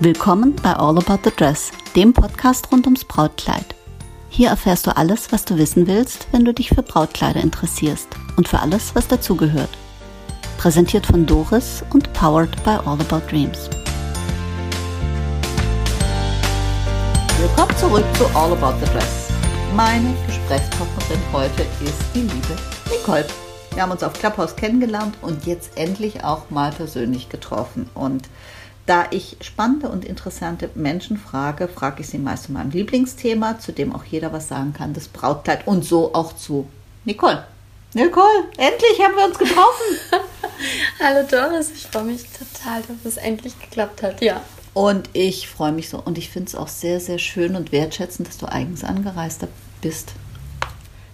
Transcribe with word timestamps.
Willkommen 0.00 0.54
bei 0.62 0.74
All 0.74 0.96
About 0.96 1.18
the 1.24 1.32
Dress, 1.36 1.72
dem 1.96 2.12
Podcast 2.12 2.70
rund 2.70 2.86
ums 2.86 3.04
Brautkleid. 3.04 3.74
Hier 4.28 4.50
erfährst 4.50 4.86
du 4.86 4.96
alles, 4.96 5.32
was 5.32 5.44
du 5.44 5.58
wissen 5.58 5.88
willst, 5.88 6.28
wenn 6.30 6.44
du 6.44 6.54
dich 6.54 6.68
für 6.68 6.84
Brautkleider 6.84 7.40
interessierst 7.40 8.06
und 8.36 8.46
für 8.46 8.60
alles, 8.60 8.94
was 8.94 9.08
dazugehört. 9.08 9.70
Präsentiert 10.56 11.04
von 11.04 11.26
Doris 11.26 11.82
und 11.92 12.12
powered 12.12 12.62
by 12.62 12.78
All 12.86 13.00
About 13.00 13.28
Dreams. 13.28 13.68
Willkommen 17.40 17.76
zurück 17.76 18.04
zu 18.14 18.24
All 18.36 18.52
About 18.52 18.78
the 18.78 18.92
Dress. 18.92 19.30
Meine 19.74 20.14
Gesprächspartnerin 20.28 21.22
heute 21.32 21.62
ist 21.84 22.00
die 22.14 22.20
liebe 22.20 22.56
Nicole. 22.88 23.26
Wir 23.74 23.82
haben 23.82 23.90
uns 23.90 24.04
auf 24.04 24.12
Clubhouse 24.12 24.54
kennengelernt 24.54 25.16
und 25.22 25.44
jetzt 25.44 25.76
endlich 25.76 26.22
auch 26.22 26.50
mal 26.50 26.70
persönlich 26.70 27.28
getroffen. 27.28 27.90
Und 27.94 28.28
da 28.88 29.06
ich 29.10 29.36
spannende 29.42 29.90
und 29.90 30.04
interessante 30.04 30.70
Menschen 30.74 31.18
frage, 31.18 31.68
frage 31.68 32.00
ich 32.00 32.08
sie 32.08 32.18
meist 32.18 32.44
zu 32.44 32.52
meinem 32.52 32.70
Lieblingsthema, 32.70 33.58
zu 33.58 33.72
dem 33.72 33.94
auch 33.94 34.04
jeder 34.04 34.32
was 34.32 34.48
sagen 34.48 34.72
kann, 34.72 34.94
das 34.94 35.08
Brautkleid 35.08 35.66
und 35.66 35.84
so 35.84 36.14
auch 36.14 36.34
zu 36.34 36.66
Nicole. 37.04 37.44
Nicole, 37.94 38.44
endlich 38.56 39.02
haben 39.02 39.14
wir 39.14 39.26
uns 39.26 39.38
getroffen. 39.38 39.98
Hallo 41.02 41.26
Doris, 41.30 41.70
ich 41.70 41.86
freue 41.86 42.04
mich 42.04 42.22
total, 42.22 42.82
dass 42.82 43.04
es 43.04 43.18
endlich 43.18 43.58
geklappt 43.60 44.02
hat, 44.02 44.22
ja. 44.22 44.40
Und 44.72 45.10
ich 45.12 45.48
freue 45.48 45.72
mich 45.72 45.88
so 45.88 46.00
und 46.02 46.16
ich 46.16 46.30
finde 46.30 46.48
es 46.48 46.54
auch 46.54 46.68
sehr, 46.68 47.00
sehr 47.00 47.18
schön 47.18 47.56
und 47.56 47.72
wertschätzend, 47.72 48.28
dass 48.28 48.38
du 48.38 48.46
eigens 48.46 48.84
angereist 48.84 49.46
bist. 49.82 50.12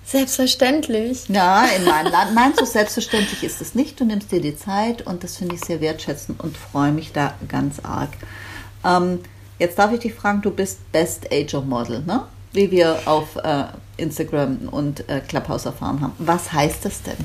Selbstverständlich. 0.07 1.29
Ja, 1.29 1.65
in 1.77 1.85
meinem 1.85 2.13
Land. 2.13 2.35
Nein, 2.35 2.53
so 2.59 2.65
selbstverständlich 2.65 3.43
ist 3.43 3.61
es 3.61 3.75
nicht. 3.75 3.99
Du 3.99 4.05
nimmst 4.05 4.31
dir 4.31 4.41
die 4.41 4.57
Zeit 4.57 5.07
und 5.07 5.25
das 5.25 5.39
finde 5.39 5.55
ich 5.55 5.65
sehr 5.65 5.81
wertschätzend 5.81 6.41
und 6.41 6.57
freue 6.57 6.93
mich 6.93 7.13
da 7.13 7.35
ganz 7.49 7.81
arg. 7.83 8.11
Ähm, 8.85 9.21
jetzt 9.59 9.79
darf 9.79 9.93
ich 9.93 10.01
dich 10.01 10.15
fragen, 10.15 10.43
du 10.43 10.51
bist 10.51 10.93
Best 10.93 11.33
Ager 11.33 11.63
Model, 11.63 12.01
ne? 12.01 12.25
Wie 12.53 12.71
wir 12.71 13.01
auf 13.07 13.37
äh, 13.37 13.65
Instagram 13.97 14.69
und 14.71 15.09
äh, 15.09 15.21
Clubhouse 15.21 15.65
erfahren 15.65 16.01
haben. 16.01 16.13
Was 16.19 16.53
heißt 16.53 16.85
das 16.85 17.03
denn? 17.03 17.17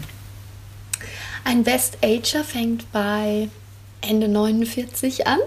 Ein 1.43 1.63
Best 1.63 1.97
Ager 2.01 2.43
fängt 2.43 2.91
bei 2.91 3.49
Ende 4.01 4.27
49 4.27 5.27
an 5.27 5.39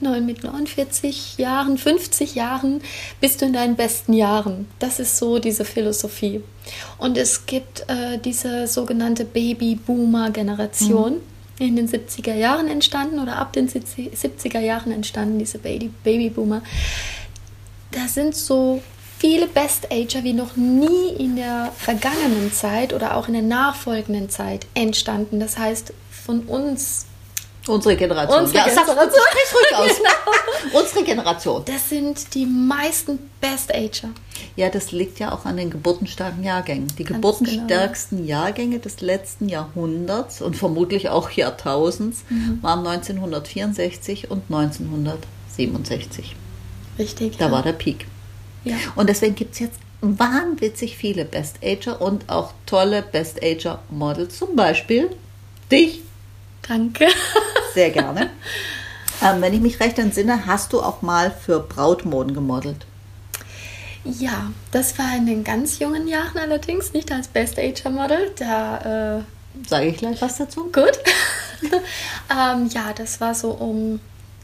mit 0.00 0.44
49 0.44 1.38
Jahren, 1.38 1.78
50 1.78 2.34
Jahren 2.34 2.82
bist 3.20 3.40
du 3.40 3.46
in 3.46 3.52
deinen 3.52 3.76
besten 3.76 4.12
Jahren. 4.12 4.68
Das 4.78 5.00
ist 5.00 5.16
so 5.16 5.38
diese 5.38 5.64
Philosophie. 5.64 6.42
Und 6.98 7.16
es 7.16 7.46
gibt 7.46 7.84
äh, 7.88 8.18
diese 8.18 8.66
sogenannte 8.66 9.24
Baby-Boomer-Generation. 9.24 11.14
Mhm. 11.14 11.20
In 11.58 11.74
den 11.74 11.88
70er 11.88 12.34
Jahren 12.34 12.68
entstanden 12.68 13.18
oder 13.18 13.36
ab 13.38 13.54
den 13.54 13.66
70er 13.66 14.60
Jahren 14.60 14.92
entstanden, 14.92 15.38
diese 15.38 15.56
Baby 15.56 15.90
Babyboomer. 16.04 16.60
Da 17.92 18.08
sind 18.08 18.36
so 18.36 18.82
viele 19.18 19.46
Best-Ager 19.46 20.22
wie 20.22 20.34
noch 20.34 20.56
nie 20.56 21.14
in 21.18 21.36
der 21.36 21.72
vergangenen 21.74 22.52
Zeit 22.52 22.92
oder 22.92 23.16
auch 23.16 23.28
in 23.28 23.32
der 23.32 23.42
nachfolgenden 23.42 24.28
Zeit 24.28 24.66
entstanden. 24.74 25.40
Das 25.40 25.56
heißt, 25.56 25.94
von 26.10 26.40
uns 26.40 27.06
Unsere 27.66 27.96
Generation. 27.96 28.40
Unsere 28.40 28.58
ja, 28.58 28.64
Generation. 28.64 29.10
Sag's 29.10 29.54
ruhig 29.54 29.76
aus. 29.76 29.96
Genau. 30.06 30.80
Unsere 30.80 31.04
Generation. 31.04 31.62
Das 31.64 31.88
sind 31.88 32.34
die 32.34 32.46
meisten 32.46 33.18
Best-Ager. 33.40 34.10
Ja, 34.56 34.68
das 34.68 34.92
liegt 34.92 35.18
ja 35.18 35.32
auch 35.32 35.44
an 35.44 35.56
den 35.56 35.70
geburtenstarken 35.70 36.42
Jahrgängen. 36.42 36.88
Die 36.98 37.04
Ganz 37.04 37.16
geburtenstärksten 37.16 38.18
genau. 38.18 38.28
Jahrgänge 38.28 38.78
des 38.78 39.00
letzten 39.00 39.48
Jahrhunderts 39.48 40.42
und 40.42 40.56
vermutlich 40.56 41.08
auch 41.08 41.30
Jahrtausends 41.30 42.24
mhm. 42.28 42.58
waren 42.62 42.86
1964 42.86 44.30
und 44.30 44.42
1967. 44.48 46.36
Richtig. 46.98 47.36
Da 47.38 47.46
ja. 47.46 47.52
war 47.52 47.62
der 47.62 47.72
Peak. 47.72 48.06
Ja. 48.64 48.76
Und 48.96 49.08
deswegen 49.08 49.34
gibt 49.34 49.54
es 49.54 49.60
jetzt 49.60 49.78
wahnwitzig 50.00 50.96
viele 50.96 51.24
Best-Ager 51.24 52.00
und 52.00 52.28
auch 52.28 52.52
tolle 52.66 53.02
Best-Ager-Models. 53.02 54.38
Zum 54.38 54.56
Beispiel 54.56 55.10
dich. 55.70 56.02
Danke. 56.68 57.06
Sehr 57.74 57.90
gerne. 57.90 58.30
Ähm, 59.22 59.40
wenn 59.40 59.54
ich 59.54 59.60
mich 59.60 59.80
recht 59.80 59.98
entsinne, 59.98 60.46
hast 60.46 60.72
du 60.72 60.82
auch 60.82 61.02
mal 61.02 61.30
für 61.30 61.60
Brautmoden 61.60 62.34
gemodelt. 62.34 62.86
Ja, 64.04 64.52
das 64.70 64.98
war 64.98 65.16
in 65.16 65.26
den 65.26 65.42
ganz 65.42 65.78
jungen 65.78 66.06
Jahren 66.06 66.38
allerdings, 66.38 66.92
nicht 66.92 67.10
als 67.10 67.28
Best 67.28 67.58
Ager 67.58 67.90
Model. 67.90 68.30
Da 68.38 69.18
äh, 69.18 69.68
sage 69.68 69.86
ich 69.86 69.96
gleich 69.96 70.20
was 70.22 70.36
dazu. 70.36 70.64
Gut. 70.64 70.98
ähm, 72.30 72.68
ja, 72.72 72.92
das 72.94 73.20
war 73.20 73.34
so 73.34 73.50
um 73.50 74.00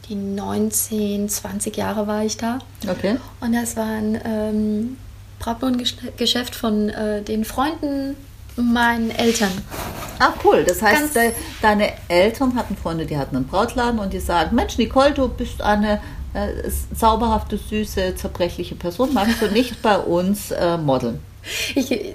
die 0.09 0.15
19, 0.17 1.29
20 1.29 1.77
Jahre 1.77 2.07
war 2.07 2.25
ich 2.25 2.37
da. 2.37 2.59
Okay. 2.89 3.19
Und 3.41 3.53
das 3.55 3.77
war 3.77 3.87
ein 3.87 4.21
ähm, 4.25 4.97
Brautmodengeschäft 5.39 6.55
von 6.55 6.89
äh, 6.89 7.23
den 7.23 7.45
Freunden 7.45 8.17
meinen 8.57 9.11
Eltern. 9.11 9.53
Ah, 10.19 10.33
cool. 10.45 10.65
Das 10.65 10.83
heißt, 10.83 11.17
de, 11.17 11.33
deine 11.61 11.93
Eltern 12.09 12.55
hatten 12.55 12.77
Freunde, 12.77 13.07
die 13.07 13.17
hatten 13.17 13.37
einen 13.37 13.47
Brautladen 13.47 13.99
und 13.99 14.13
die 14.13 14.21
sagen, 14.21 14.55
Mensch, 14.55 14.79
Nicole, 14.79 15.13
du 15.13 15.29
bist 15.29 15.63
eine 15.63 16.01
äh, 16.35 16.71
zauberhafte, 16.95 17.59
süße, 17.59 18.15
zerbrechliche 18.15 18.75
Person. 18.75 19.13
Magst 19.13 19.43
du 19.43 19.49
nicht 19.49 19.83
bei 19.83 19.99
uns 19.99 20.51
äh, 20.51 20.77
modeln? 20.77 21.21
Ich, 21.75 21.91
ich, 21.91 22.15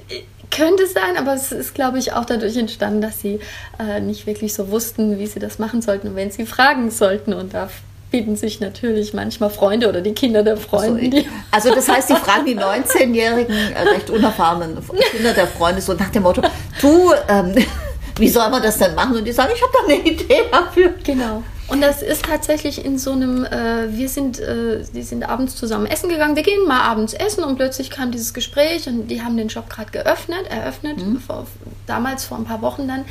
könnte 0.50 0.88
sein, 0.88 1.18
aber 1.18 1.34
es 1.34 1.52
ist, 1.52 1.76
glaube 1.76 2.00
ich, 2.00 2.14
auch 2.14 2.26
dadurch 2.26 2.56
entstanden, 2.56 3.02
dass 3.02 3.20
sie 3.20 3.40
äh, 3.80 4.00
nicht 4.00 4.26
wirklich 4.26 4.54
so 4.54 4.72
wussten, 4.72 5.20
wie 5.20 5.28
sie 5.28 5.40
das 5.40 5.60
machen 5.60 5.82
sollten 5.82 6.08
und 6.08 6.16
wenn 6.16 6.32
sie 6.32 6.46
fragen 6.46 6.90
sollten. 6.90 7.34
Und 7.34 7.54
da 7.54 7.70
bieten 8.12 8.36
sich 8.36 8.60
natürlich 8.60 9.14
manchmal 9.14 9.50
Freunde 9.50 9.90
oder 9.90 10.02
die 10.02 10.14
Kinder 10.14 10.44
der 10.44 10.58
Freunde. 10.58 11.26
Also, 11.52 11.70
also 11.70 11.76
das 11.76 11.90
heißt, 11.90 12.10
die 12.10 12.16
fragen 12.16 12.46
die 12.46 12.58
19-jährigen, 12.58 13.56
äh, 13.56 13.82
recht 13.82 14.10
unerfahrenen 14.10 14.78
Kinder 15.12 15.34
der 15.34 15.48
Freunde 15.48 15.82
so 15.82 15.94
nach 15.94 16.10
dem 16.10 16.24
Motto, 16.24 16.42
du, 16.82 17.12
ähm, 17.28 17.54
wie 18.18 18.30
soll 18.30 18.50
man 18.50 18.64
das 18.64 18.78
denn 18.78 18.96
machen? 18.96 19.18
Und 19.18 19.26
die 19.26 19.32
sagen, 19.32 19.52
ich 19.54 19.62
habe 19.62 19.74
da 19.74 19.94
eine 19.94 20.08
Idee 20.08 20.44
dafür. 20.52 20.94
Genau. 21.04 21.44
Und 21.68 21.82
das 21.82 22.02
ist 22.02 22.24
tatsächlich 22.24 22.86
in 22.86 22.98
so 22.98 23.12
einem, 23.12 23.44
äh, 23.44 23.92
wir 23.92 24.08
sind, 24.08 24.40
äh, 24.40 24.86
die 24.94 25.04
sind 25.04 25.28
abends 25.28 25.58
zusammen 25.58 25.86
essen 25.86 26.08
gegangen, 26.10 26.38
wir 26.38 26.44
gehen 26.44 26.66
mal 26.66 26.80
abends 26.80 27.14
essen 27.14 27.44
und 27.44 27.58
plötzlich 27.58 27.90
kam 27.90 28.12
dieses 28.12 28.34
Gespräch 28.34 28.88
und 28.88 29.10
die 29.10 29.22
haben 29.22 29.36
den 29.36 29.50
Shop 29.50 29.70
gerade 29.70 29.92
geöffnet, 29.92 30.48
eröffnet, 30.50 30.98
mhm. 30.98 31.20
vor, 31.20 31.46
damals 31.86 32.26
vor 32.26 32.38
ein 32.38 32.46
paar 32.46 32.62
Wochen 32.62 32.88
dann. 32.88 33.04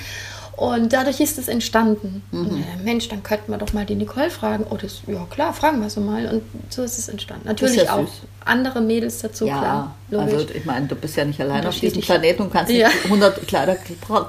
Und 0.57 0.95
dadurch 0.95 1.21
ist 1.21 1.39
es 1.39 1.49
entstanden. 1.49 2.23
Mhm. 2.33 2.63
Äh, 2.63 2.83
Mensch, 2.83 3.09
dann 3.09 3.23
könnten 3.23 3.53
wir 3.53 3.59
doch 3.59 3.75
mal 3.75 3.85
die 3.85 3.95
Nicole 3.95 4.31
fragen. 4.31 4.65
Oh, 4.71 4.79
das, 4.81 5.03
ja 5.07 5.27
klar, 5.29 5.53
fragen 5.53 5.83
wir 5.83 5.91
sie 5.91 6.01
mal. 6.01 6.27
Und 6.27 6.43
so 6.71 6.83
ist 6.83 6.99
es 6.99 7.09
entstanden. 7.11 7.47
Natürlich 7.47 7.77
ja 7.77 7.95
auch 7.95 8.09
andere 8.43 8.81
Mädels 8.81 9.19
dazu, 9.19 9.47
ja, 9.47 9.59
klar. 9.59 9.95
Logisch. 10.11 10.35
Also 10.35 10.55
ich 10.55 10.65
meine, 10.65 10.87
du 10.87 10.95
bist 10.95 11.15
ja 11.17 11.27
nicht 11.27 11.41
allein 11.41 11.67
auf 11.67 11.79
diesem 11.79 12.01
Planeten 12.01 12.43
und 12.43 12.53
kannst 12.53 12.73
ja. 12.73 12.89
nicht 12.89 13.05
100 13.05 13.47
Kleider 13.47 13.77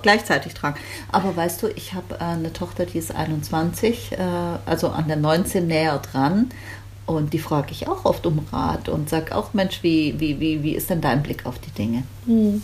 gleichzeitig 0.01 0.53
tragen. 0.53 0.77
Aber 1.13 1.33
weißt 1.35 1.63
du, 1.63 1.67
ich 1.67 1.93
habe 1.93 2.15
äh, 2.15 2.23
eine 2.23 2.51
Tochter, 2.51 2.85
die 2.85 2.97
ist 2.97 3.15
21, 3.15 4.11
äh, 4.11 4.17
also 4.65 4.89
an 4.89 5.07
der 5.07 5.17
19 5.17 5.65
näher 5.65 5.97
dran. 6.11 6.49
Und 7.05 7.31
die 7.31 7.39
frage 7.39 7.71
ich 7.71 7.87
auch 7.87 8.03
oft 8.03 8.25
um 8.25 8.45
Rat 8.51 8.89
und 8.89 9.07
sage 9.09 9.33
auch, 9.33 9.53
Mensch, 9.53 9.81
wie, 9.81 10.19
wie, 10.19 10.41
wie, 10.41 10.61
wie 10.61 10.75
ist 10.75 10.89
denn 10.89 10.99
dein 10.99 11.23
Blick 11.23 11.45
auf 11.45 11.57
die 11.57 11.71
Dinge? 11.71 12.03
Mhm 12.25 12.61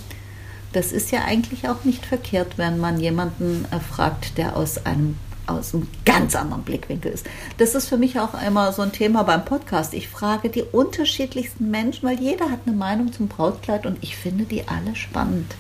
das 0.74 0.92
ist 0.92 1.12
ja 1.12 1.24
eigentlich 1.26 1.70
auch 1.70 1.84
nicht 1.84 2.06
verkehrt, 2.06 2.58
wenn 2.58 2.80
man 2.80 3.00
jemanden 3.00 3.66
äh, 3.72 3.80
fragt, 3.80 4.38
der 4.38 4.58
aus 4.58 4.86
einem 4.86 5.18
aus 5.46 5.74
einem 5.74 5.88
ganz 6.06 6.38
anderen 6.38 6.64
Blickwinkel 6.64 7.12
ist. 7.12 7.26
Das 7.58 7.76
ist 7.76 7.90
für 7.90 7.98
mich 7.98 8.18
auch 8.18 8.42
immer 8.48 8.72
so 8.72 8.82
ein 8.82 8.94
Thema 8.94 9.24
beim 9.24 9.44
Podcast. 9.44 9.94
Ich 9.94 10.08
frage 10.08 10.50
die 10.50 10.64
unterschiedlichsten 10.64 11.70
Menschen, 11.70 12.08
weil 12.08 12.18
jeder 12.18 12.50
hat 12.50 12.60
eine 12.66 12.76
Meinung 12.76 13.12
zum 13.12 13.28
Brautkleid 13.28 13.86
und 13.86 13.98
ich 14.02 14.16
finde 14.16 14.46
die 14.46 14.68
alle 14.70 14.96
spannend. 14.96 15.54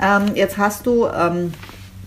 Ähm, 0.00 0.34
jetzt 0.34 0.56
hast 0.56 0.86
du 0.86 1.06
ähm, 1.06 1.52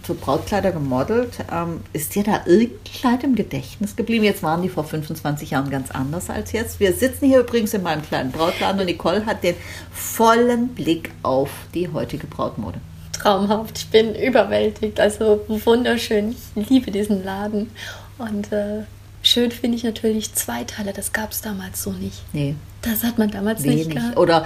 für 0.06 0.13
Brautkleider 0.13 0.72
gemodelt. 0.72 1.40
Ähm, 1.52 1.81
ist 1.94 2.16
dir 2.16 2.24
da 2.24 2.42
irgendein 2.46 3.19
im 3.22 3.36
Gedächtnis 3.36 3.96
geblieben? 3.96 4.24
Jetzt 4.24 4.44
waren 4.44 4.62
die 4.62 4.69
vor 4.69 4.84
25 4.84 5.52
Jahren 5.52 5.69
ganz 5.69 5.92
anders 5.92 6.30
als 6.30 6.52
jetzt. 6.52 6.80
Wir 6.80 6.94
sitzen 6.94 7.28
hier 7.28 7.40
übrigens 7.40 7.74
in 7.74 7.84
meinem 7.84 8.04
kleinen 8.04 8.31
Brautladen 8.31 8.80
und 8.80 8.86
Nicole 8.86 9.25
hat 9.25 9.44
den 9.44 9.56
vollen 9.92 10.69
Blick 10.69 11.12
auf 11.24 11.50
die 11.74 11.90
heutige 11.92 12.28
Brautmode. 12.28 12.80
Traumhaft, 13.13 13.78
ich 13.78 13.88
bin 13.88 14.13
überwältigt, 14.13 15.00
also 15.00 15.42
wunderschön. 15.48 16.36
Ich 16.56 16.69
liebe 16.69 16.92
diesen 16.92 17.24
Laden 17.24 17.72
und 18.18 18.52
äh, 18.52 18.84
schön 19.22 19.52
finde 19.52 19.78
ich 19.78 19.84
natürlich 19.84 20.34
Zweiteile, 20.34 20.94
das 20.94 21.13
gab 21.13 21.31
es 21.31 21.42
damals 21.42 21.81
so 21.81 21.92
nicht. 21.92 22.22
Nee. 22.34 22.56
Das 22.81 23.04
hat 23.04 23.18
man 23.18 23.31
damals 23.31 23.63
Wenig. 23.63 23.88
nicht 23.88 23.98
gehabt. 23.98 24.18
Oder 24.18 24.46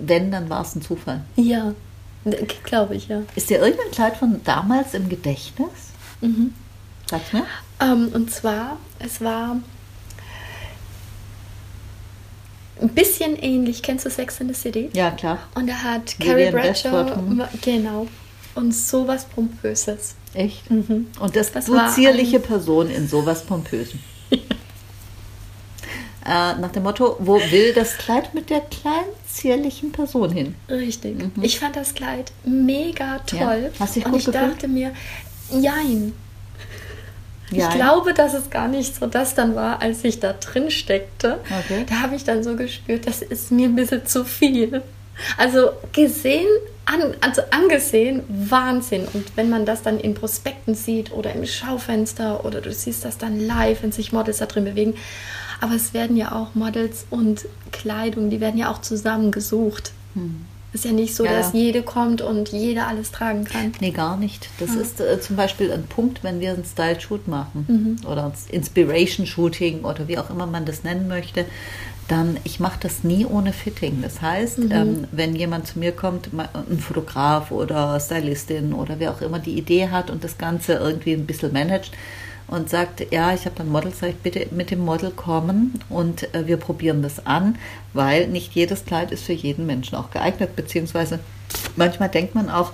wenn, 0.00 0.30
dann 0.30 0.48
war 0.48 0.62
es 0.62 0.74
ein 0.74 0.82
Zufall. 0.82 1.20
Ja, 1.36 1.74
Glaube 2.64 2.94
ich, 2.96 3.08
ja. 3.08 3.22
Ist 3.34 3.50
dir 3.50 3.60
irgendein 3.60 3.90
Kleid 3.90 4.16
von 4.16 4.40
damals 4.44 4.94
im 4.94 5.08
Gedächtnis? 5.08 5.68
Mhm. 6.20 6.54
Sag's 7.10 7.32
mir. 7.32 7.44
Ähm, 7.80 8.10
und 8.14 8.30
zwar, 8.30 8.78
es 8.98 9.20
war 9.20 9.56
ein 12.80 12.88
bisschen 12.88 13.36
ähnlich. 13.36 13.82
Kennst 13.82 14.06
du 14.06 14.10
Sex 14.10 14.40
in 14.40 14.48
the 14.48 14.54
City? 14.54 14.90
Ja, 14.94 15.10
klar. 15.10 15.38
Und 15.54 15.68
da 15.68 15.74
hat 15.74 16.18
Carrie 16.18 16.50
Bradshaw, 16.50 17.06
genau, 17.62 18.06
und 18.54 18.74
sowas 18.74 19.26
Pompöses. 19.26 20.14
Echt? 20.32 20.70
Mhm. 20.70 21.08
Und 21.20 21.36
das, 21.36 21.52
das 21.52 21.66
du 21.66 21.78
zierliche 21.94 22.40
Person 22.40 22.90
in 22.90 23.08
sowas 23.08 23.44
Pompösen. 23.44 24.00
Äh, 26.26 26.54
nach 26.54 26.72
dem 26.72 26.84
Motto, 26.84 27.18
wo 27.18 27.34
will 27.34 27.74
das 27.74 27.98
Kleid 27.98 28.32
mit 28.32 28.48
der 28.48 28.62
kleinen, 28.62 29.12
zierlichen 29.34 29.92
Person 29.92 30.30
hin? 30.30 30.54
Richtig. 30.68 31.18
Mhm. 31.18 31.42
Ich 31.42 31.58
fand 31.58 31.76
das 31.76 31.94
Kleid 31.94 32.32
mega 32.44 33.18
toll. 33.26 33.70
Ja. 33.72 33.80
Hast 33.80 33.96
dich 33.96 34.04
gut 34.04 34.12
Und 34.14 34.18
ich 34.20 34.26
gefühlt? 34.26 34.52
dachte 34.52 34.68
mir, 34.68 34.92
jein. 35.50 36.12
Ich 37.50 37.68
glaube, 37.70 38.14
dass 38.14 38.34
es 38.34 38.50
gar 38.50 38.68
nicht 38.68 38.96
so 38.96 39.06
das 39.06 39.34
dann 39.34 39.54
war, 39.54 39.80
als 39.82 40.02
ich 40.02 40.18
da 40.18 40.32
drin 40.32 40.70
steckte. 40.70 41.38
Okay. 41.44 41.84
Da 41.88 42.00
habe 42.00 42.16
ich 42.16 42.24
dann 42.24 42.42
so 42.42 42.56
gespürt, 42.56 43.06
das 43.06 43.22
ist 43.22 43.52
mir 43.52 43.68
ein 43.68 43.76
bisschen 43.76 44.06
zu 44.06 44.24
viel. 44.24 44.82
Also 45.36 45.70
gesehen, 45.92 46.46
an, 46.86 47.14
also 47.20 47.42
angesehen, 47.50 48.22
Wahnsinn. 48.28 49.06
Und 49.12 49.36
wenn 49.36 49.50
man 49.50 49.66
das 49.66 49.82
dann 49.82 50.00
in 50.00 50.14
Prospekten 50.14 50.74
sieht 50.74 51.12
oder 51.12 51.32
im 51.32 51.46
Schaufenster 51.46 52.44
oder 52.44 52.60
du 52.60 52.72
siehst 52.72 53.04
das 53.04 53.18
dann 53.18 53.38
live, 53.38 53.82
wenn 53.82 53.92
sich 53.92 54.12
Models 54.12 54.38
da 54.38 54.46
drin 54.46 54.64
bewegen. 54.64 54.94
Aber 55.60 55.74
es 55.74 55.94
werden 55.94 56.16
ja 56.16 56.32
auch 56.32 56.54
Models 56.54 57.06
und 57.10 57.46
Kleidung, 57.72 58.30
die 58.30 58.40
werden 58.40 58.58
ja 58.58 58.70
auch 58.70 58.80
zusammengesucht. 58.80 59.92
Hm. 60.14 60.46
Ist 60.74 60.84
ja 60.84 60.90
nicht 60.90 61.14
so, 61.14 61.24
ja. 61.24 61.38
dass 61.38 61.52
jede 61.52 61.82
kommt 61.82 62.20
und 62.20 62.48
jeder 62.48 62.88
alles 62.88 63.12
tragen 63.12 63.44
kann. 63.44 63.72
Nee, 63.80 63.92
gar 63.92 64.16
nicht. 64.16 64.48
Das 64.58 64.74
ja. 64.74 64.80
ist 64.80 65.00
äh, 65.00 65.20
zum 65.20 65.36
Beispiel 65.36 65.70
ein 65.70 65.84
Punkt, 65.84 66.24
wenn 66.24 66.40
wir 66.40 66.52
einen 66.52 66.64
Style-Shoot 66.64 67.28
machen 67.28 67.64
mhm. 68.02 68.10
oder 68.10 68.24
ein 68.24 68.32
Inspiration-Shooting 68.50 69.84
oder 69.84 70.08
wie 70.08 70.18
auch 70.18 70.30
immer 70.30 70.46
man 70.46 70.64
das 70.64 70.82
nennen 70.82 71.06
möchte, 71.06 71.44
dann 72.08 72.38
ich 72.42 72.58
mache 72.58 72.78
das 72.80 73.04
nie 73.04 73.24
ohne 73.24 73.52
Fitting. 73.52 74.00
Das 74.02 74.20
heißt, 74.20 74.58
mhm. 74.58 74.72
ähm, 74.72 75.04
wenn 75.12 75.36
jemand 75.36 75.68
zu 75.68 75.78
mir 75.78 75.92
kommt, 75.92 76.30
ein 76.34 76.78
Fotograf 76.80 77.52
oder 77.52 77.98
Stylistin 78.00 78.72
oder 78.72 78.98
wer 78.98 79.12
auch 79.12 79.20
immer 79.20 79.38
die 79.38 79.56
Idee 79.56 79.90
hat 79.90 80.10
und 80.10 80.24
das 80.24 80.38
Ganze 80.38 80.74
irgendwie 80.74 81.12
ein 81.12 81.24
bisschen 81.24 81.52
managt, 81.52 81.92
und 82.46 82.68
sagt, 82.68 83.12
ja, 83.12 83.32
ich 83.32 83.46
habe 83.46 83.60
ein 83.60 83.70
Model, 83.70 83.92
sage 83.92 84.12
ich, 84.12 84.18
bitte 84.18 84.46
mit 84.54 84.70
dem 84.70 84.80
Model 84.80 85.10
kommen 85.10 85.80
und 85.88 86.34
äh, 86.34 86.46
wir 86.46 86.56
probieren 86.56 87.02
das 87.02 87.26
an, 87.26 87.56
weil 87.92 88.28
nicht 88.28 88.54
jedes 88.54 88.84
Kleid 88.84 89.12
ist 89.12 89.24
für 89.24 89.32
jeden 89.32 89.66
Menschen 89.66 89.96
auch 89.96 90.10
geeignet, 90.10 90.56
beziehungsweise 90.56 91.20
manchmal 91.76 92.08
denkt 92.08 92.34
man 92.34 92.50
auch, 92.50 92.72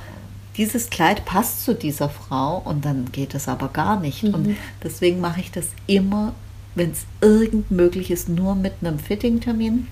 dieses 0.57 0.91
Kleid 0.91 1.25
passt 1.25 1.65
zu 1.65 1.75
dieser 1.75 2.09
Frau 2.09 2.59
und 2.65 2.85
dann 2.85 3.13
geht 3.13 3.35
es 3.35 3.49
aber 3.49 3.69
gar 3.69 4.01
nicht. 4.01 4.25
Mhm. 4.25 4.35
Und 4.35 4.57
deswegen 4.83 5.21
mache 5.21 5.41
ich 5.41 5.51
das 5.51 5.69
immer, 5.87 6.35
wenn 6.75 6.91
es 6.91 7.07
irgend 7.21 7.71
möglich 7.71 8.11
ist, 8.11 8.29
nur 8.29 8.55
mit 8.55 8.75
einem 8.81 8.99
Fitting-Termin, 8.99 9.87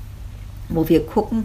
wo 0.69 0.89
wir 0.89 1.07
gucken, 1.07 1.45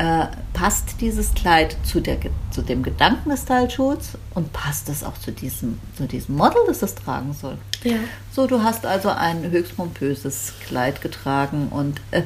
äh, 0.00 0.28
passt 0.54 1.02
dieses 1.02 1.34
Kleid 1.34 1.76
zu, 1.82 2.00
der, 2.00 2.16
zu 2.50 2.62
dem 2.62 2.82
Gedanken 2.82 3.28
des 3.28 3.44
Teilschutz 3.44 4.16
und 4.34 4.50
passt 4.50 4.88
es 4.88 5.04
auch 5.04 5.18
zu 5.18 5.30
diesem, 5.30 5.78
zu 5.94 6.06
diesem 6.06 6.36
Model, 6.36 6.62
das 6.66 6.80
es 6.80 6.94
tragen 6.94 7.34
soll. 7.34 7.58
Ja. 7.84 7.96
So, 8.32 8.46
du 8.46 8.62
hast 8.62 8.86
also 8.86 9.10
ein 9.10 9.50
höchst 9.50 9.76
pompöses 9.76 10.54
Kleid 10.66 11.02
getragen 11.02 11.68
und 11.70 12.00
äh, 12.12 12.22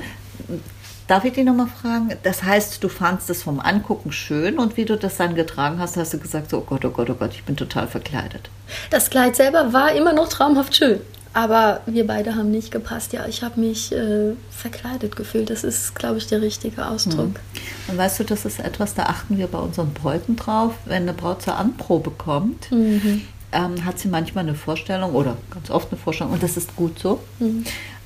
Darf 1.06 1.26
ich 1.26 1.34
dich 1.34 1.44
nochmal 1.44 1.66
fragen? 1.66 2.16
Das 2.22 2.44
heißt, 2.44 2.82
du 2.82 2.88
fandst 2.88 3.28
es 3.28 3.42
vom 3.42 3.60
Angucken 3.60 4.10
schön 4.10 4.58
und 4.58 4.78
wie 4.78 4.86
du 4.86 4.96
das 4.96 5.18
dann 5.18 5.34
getragen 5.34 5.78
hast, 5.78 5.98
hast 5.98 6.14
du 6.14 6.18
gesagt, 6.18 6.48
so, 6.48 6.58
oh 6.58 6.60
Gott, 6.62 6.82
oh 6.86 6.90
Gott, 6.90 7.10
oh 7.10 7.14
Gott, 7.14 7.32
ich 7.34 7.44
bin 7.44 7.56
total 7.56 7.88
verkleidet. 7.88 8.48
Das 8.88 9.10
Kleid 9.10 9.36
selber 9.36 9.74
war 9.74 9.92
immer 9.92 10.14
noch 10.14 10.30
traumhaft 10.30 10.74
schön. 10.74 11.00
Aber 11.34 11.80
wir 11.86 12.06
beide 12.06 12.36
haben 12.36 12.52
nicht 12.52 12.70
gepasst. 12.70 13.12
Ja, 13.12 13.26
ich 13.26 13.42
habe 13.42 13.60
mich 13.60 13.90
äh, 13.90 14.34
verkleidet 14.50 15.16
gefühlt. 15.16 15.50
Das 15.50 15.64
ist, 15.64 15.96
glaube 15.96 16.18
ich, 16.18 16.28
der 16.28 16.40
richtige 16.40 16.86
Ausdruck. 16.86 17.30
Mhm. 17.34 17.88
Und 17.88 17.98
weißt 17.98 18.20
du, 18.20 18.24
das 18.24 18.44
ist 18.44 18.60
etwas, 18.60 18.94
da 18.94 19.04
achten 19.04 19.36
wir 19.36 19.48
bei 19.48 19.58
unseren 19.58 19.92
Bräuten 19.92 20.36
drauf. 20.36 20.74
Wenn 20.84 21.02
eine 21.02 21.12
Braut 21.12 21.42
zur 21.42 21.56
Anprobe 21.56 22.12
kommt, 22.12 22.70
mhm. 22.70 23.22
ähm, 23.50 23.84
hat 23.84 23.98
sie 23.98 24.06
manchmal 24.06 24.44
eine 24.44 24.54
Vorstellung 24.54 25.12
oder 25.12 25.36
ganz 25.50 25.70
oft 25.70 25.90
eine 25.90 26.00
Vorstellung 26.00 26.32
und 26.32 26.42
das 26.42 26.56
ist 26.56 26.76
gut 26.76 27.00
so. 27.00 27.20
Mhm. 27.40 27.64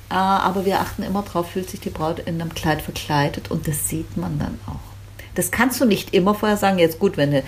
Äh, 0.09 0.15
aber 0.15 0.65
wir 0.65 0.79
achten 0.79 1.03
immer 1.03 1.21
drauf, 1.21 1.51
fühlt 1.51 1.69
sich 1.69 1.79
die 1.81 1.91
Braut 1.91 2.17
in 2.17 2.41
einem 2.41 2.55
Kleid 2.55 2.81
verkleidet 2.81 3.51
und 3.51 3.67
das 3.67 3.89
sieht 3.89 4.17
man 4.17 4.39
dann 4.39 4.59
auch. 4.65 4.89
Das 5.35 5.51
kannst 5.51 5.79
du 5.79 5.85
nicht 5.85 6.15
immer 6.15 6.33
vorher 6.33 6.57
sagen. 6.57 6.79
Jetzt 6.79 6.97
gut, 6.97 7.15
wenn 7.15 7.31
du, 7.31 7.43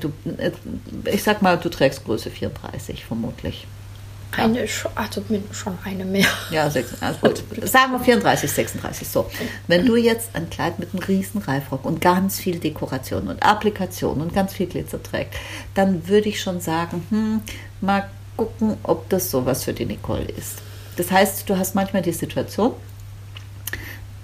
du 0.00 0.12
ich 1.10 1.24
sag 1.24 1.42
mal, 1.42 1.58
du 1.58 1.68
trägst 1.68 2.04
Größe 2.04 2.30
34 2.30 3.04
vermutlich. 3.04 3.66
Eine, 4.36 4.66
also 4.94 5.24
schon 5.52 5.78
eine 5.84 6.04
mehr. 6.04 6.26
Ja, 6.50 6.64
also 6.64 6.80
gut. 7.20 7.42
Sagen 7.68 7.92
wir 7.92 8.00
34, 8.00 8.50
36, 8.50 9.08
so. 9.08 9.30
Wenn 9.66 9.86
du 9.86 9.96
jetzt 9.96 10.30
ein 10.34 10.50
Kleid 10.50 10.78
mit 10.78 10.92
einem 10.92 11.02
riesen 11.02 11.40
Reifrock 11.40 11.84
und 11.84 12.00
ganz 12.00 12.38
viel 12.38 12.58
Dekoration 12.58 13.28
und 13.28 13.42
Applikation 13.42 14.20
und 14.20 14.34
ganz 14.34 14.54
viel 14.54 14.66
Glitzer 14.66 15.02
trägst, 15.02 15.38
dann 15.74 16.08
würde 16.08 16.28
ich 16.28 16.40
schon 16.40 16.60
sagen, 16.60 17.06
hm, 17.10 17.40
mal 17.80 18.08
gucken, 18.36 18.76
ob 18.82 19.08
das 19.08 19.30
sowas 19.30 19.64
für 19.64 19.72
die 19.72 19.86
Nicole 19.86 20.24
ist. 20.24 20.58
Das 20.96 21.10
heißt, 21.10 21.48
du 21.48 21.56
hast 21.56 21.74
manchmal 21.74 22.02
die 22.02 22.12
Situation, 22.12 22.72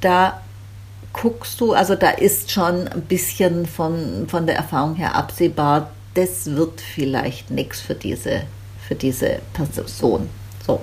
da 0.00 0.40
guckst 1.12 1.60
du, 1.60 1.72
also 1.72 1.94
da 1.94 2.10
ist 2.10 2.50
schon 2.50 2.88
ein 2.88 3.02
bisschen 3.02 3.66
von, 3.66 4.28
von 4.28 4.46
der 4.46 4.56
Erfahrung 4.56 4.94
her 4.94 5.14
absehbar, 5.14 5.90
das 6.14 6.46
wird 6.46 6.80
vielleicht 6.80 7.50
nichts 7.50 7.80
für 7.80 7.94
diese 7.94 8.42
für 8.90 8.96
diese 8.96 9.38
Person. 9.52 10.28
So. 10.66 10.80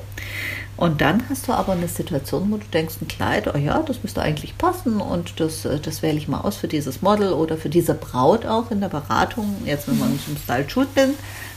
Und 0.77 1.01
dann 1.01 1.27
hast 1.27 1.49
du 1.49 1.51
aber 1.51 1.73
eine 1.73 1.89
Situation, 1.89 2.49
wo 2.49 2.55
du 2.55 2.65
denkst, 2.71 2.95
ein 3.01 3.09
Kleid, 3.09 3.53
oh 3.53 3.57
ja, 3.57 3.81
das 3.81 4.01
müsste 4.01 4.21
eigentlich 4.21 4.57
passen 4.57 5.01
und 5.01 5.41
das, 5.41 5.65
äh, 5.65 5.77
das 5.79 6.01
wähle 6.01 6.17
ich 6.17 6.29
mal 6.29 6.39
aus 6.39 6.55
für 6.55 6.69
dieses 6.69 7.01
Model 7.01 7.33
oder 7.33 7.57
für 7.57 7.67
diese 7.67 7.95
Braut 7.95 8.45
auch 8.45 8.71
in 8.71 8.79
der 8.79 8.87
Beratung, 8.87 9.57
jetzt 9.65 9.89
wenn 9.89 9.97
wir 9.97 10.05
uns 10.05 10.21
im 10.27 10.37
Style 10.37 10.69
Shoot 10.69 10.87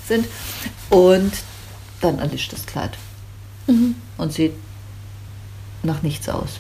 sind. 0.08 0.26
Und 0.88 1.32
dann 2.00 2.19
erlischt 2.19 2.52
das 2.52 2.67
Kleid 2.67 2.99
mhm. 3.69 3.94
und 4.19 4.32
sieht 4.32 4.55
nach 5.85 6.02
nichts 6.02 6.29
aus. 6.29 6.58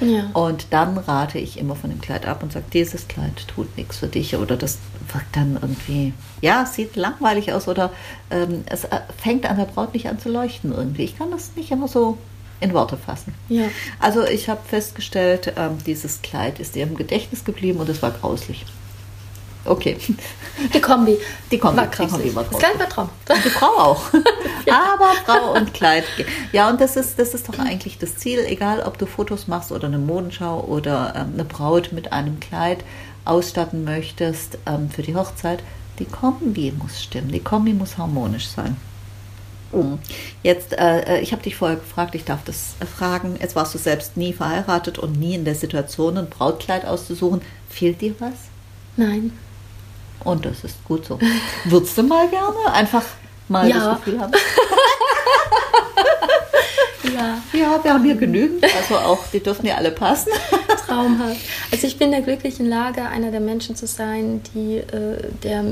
Ja. 0.00 0.30
Und 0.32 0.68
dann 0.70 0.96
rate 0.96 1.38
ich 1.38 1.58
immer 1.58 1.76
von 1.76 1.90
dem 1.90 2.00
Kleid 2.00 2.24
ab 2.24 2.42
und 2.42 2.52
sage, 2.52 2.66
dieses 2.72 3.08
Kleid 3.08 3.46
tut 3.48 3.76
nichts 3.76 3.98
für 3.98 4.08
dich 4.08 4.36
oder 4.36 4.56
das 4.56 4.78
wirkt 5.12 5.36
dann 5.36 5.58
irgendwie, 5.60 6.12
ja, 6.40 6.66
sieht 6.66 6.96
langweilig 6.96 7.52
aus 7.52 7.68
oder 7.68 7.92
ähm, 8.30 8.64
es 8.66 8.84
äh, 8.84 9.00
fängt 9.22 9.48
an 9.48 9.56
der 9.56 9.64
Braut 9.64 9.94
nicht 9.94 10.08
an 10.08 10.18
zu 10.18 10.28
leuchten 10.28 10.72
irgendwie. 10.72 11.04
Ich 11.04 11.18
kann 11.18 11.30
das 11.30 11.52
nicht 11.56 11.70
immer 11.70 11.88
so 11.88 12.18
in 12.60 12.72
Worte 12.72 12.96
fassen. 12.96 13.34
Ja. 13.48 13.64
Also 13.98 14.24
ich 14.24 14.48
habe 14.48 14.60
festgestellt, 14.66 15.52
ähm, 15.56 15.78
dieses 15.84 16.22
Kleid 16.22 16.58
ist 16.58 16.76
ihr 16.76 16.84
im 16.84 16.96
Gedächtnis 16.96 17.44
geblieben 17.44 17.80
und 17.80 17.88
es 17.88 18.02
war 18.02 18.10
grauslich. 18.10 18.64
Okay. 19.66 19.96
Die 20.74 20.80
Kombi. 20.80 21.18
Die 21.50 21.58
Kombi 21.58 21.76
war, 21.76 21.86
die 21.86 22.06
Kombi 22.06 22.34
war 22.34 22.44
Das 22.44 22.58
Kleid 22.58 22.78
war 22.78 22.88
Traum. 22.88 23.10
Die 23.44 23.50
Frau 23.50 23.66
auch. 23.66 24.02
Aber 24.70 25.12
Frau 25.24 25.52
und 25.52 25.74
Kleid. 25.74 26.04
Ja, 26.52 26.70
und 26.70 26.80
das 26.80 26.96
ist, 26.96 27.18
das 27.18 27.34
ist 27.34 27.48
doch 27.48 27.58
eigentlich 27.58 27.98
das 27.98 28.16
Ziel, 28.16 28.38
egal 28.46 28.80
ob 28.80 28.96
du 28.96 29.06
Fotos 29.06 29.48
machst 29.48 29.72
oder 29.72 29.86
eine 29.88 29.98
Modenschau 29.98 30.60
oder 30.60 31.14
ähm, 31.16 31.32
eine 31.34 31.44
Braut 31.44 31.92
mit 31.92 32.12
einem 32.12 32.40
Kleid 32.40 32.84
ausstatten 33.26 33.84
möchtest 33.84 34.58
ähm, 34.66 34.90
für 34.90 35.02
die 35.02 35.14
Hochzeit. 35.14 35.62
Die 35.98 36.04
Kombi 36.04 36.72
muss 36.76 37.02
stimmen, 37.02 37.32
die 37.32 37.40
Kombi 37.40 37.72
muss 37.72 37.98
harmonisch 37.98 38.48
sein. 38.48 38.76
Mhm. 39.72 39.98
Jetzt, 40.42 40.72
äh, 40.72 41.00
äh, 41.00 41.20
ich 41.20 41.32
habe 41.32 41.42
dich 41.42 41.56
vorher 41.56 41.76
gefragt, 41.76 42.14
ich 42.14 42.24
darf 42.24 42.44
das 42.44 42.74
fragen. 42.96 43.36
Jetzt 43.40 43.56
warst 43.56 43.74
du 43.74 43.78
selbst 43.78 44.16
nie 44.16 44.32
verheiratet 44.32 44.98
und 44.98 45.18
nie 45.18 45.34
in 45.34 45.44
der 45.44 45.54
Situation, 45.54 46.18
ein 46.18 46.30
Brautkleid 46.30 46.84
auszusuchen. 46.84 47.42
Fehlt 47.68 48.00
dir 48.00 48.14
was? 48.18 48.34
Nein. 48.96 49.32
Und 50.24 50.44
das 50.44 50.64
ist 50.64 50.82
gut 50.84 51.06
so. 51.06 51.18
Würdest 51.64 51.96
du 51.98 52.02
mal 52.02 52.28
gerne 52.28 52.72
einfach 52.72 53.04
mal 53.48 53.68
ja. 53.68 53.78
das 53.78 53.98
Gefühl 53.98 54.20
haben? 54.20 54.32
ja. 57.14 57.38
Ja, 57.52 57.80
wir 57.82 57.94
haben 57.94 58.04
hier 58.04 58.16
genügend. 58.16 58.64
Also 58.64 58.96
auch, 58.96 59.24
die 59.32 59.40
dürfen 59.40 59.66
ja 59.66 59.76
alle 59.76 59.90
passen. 59.90 60.32
Traumhaft. 60.86 61.40
Also 61.70 61.86
ich 61.86 61.98
bin 61.98 62.06
in 62.08 62.12
der 62.12 62.22
glücklichen 62.22 62.68
Lage, 62.68 63.02
einer 63.02 63.30
der 63.30 63.40
Menschen 63.40 63.76
zu 63.76 63.86
sein, 63.86 64.40
die 64.54 64.78
äh, 64.78 65.30
der, 65.42 65.64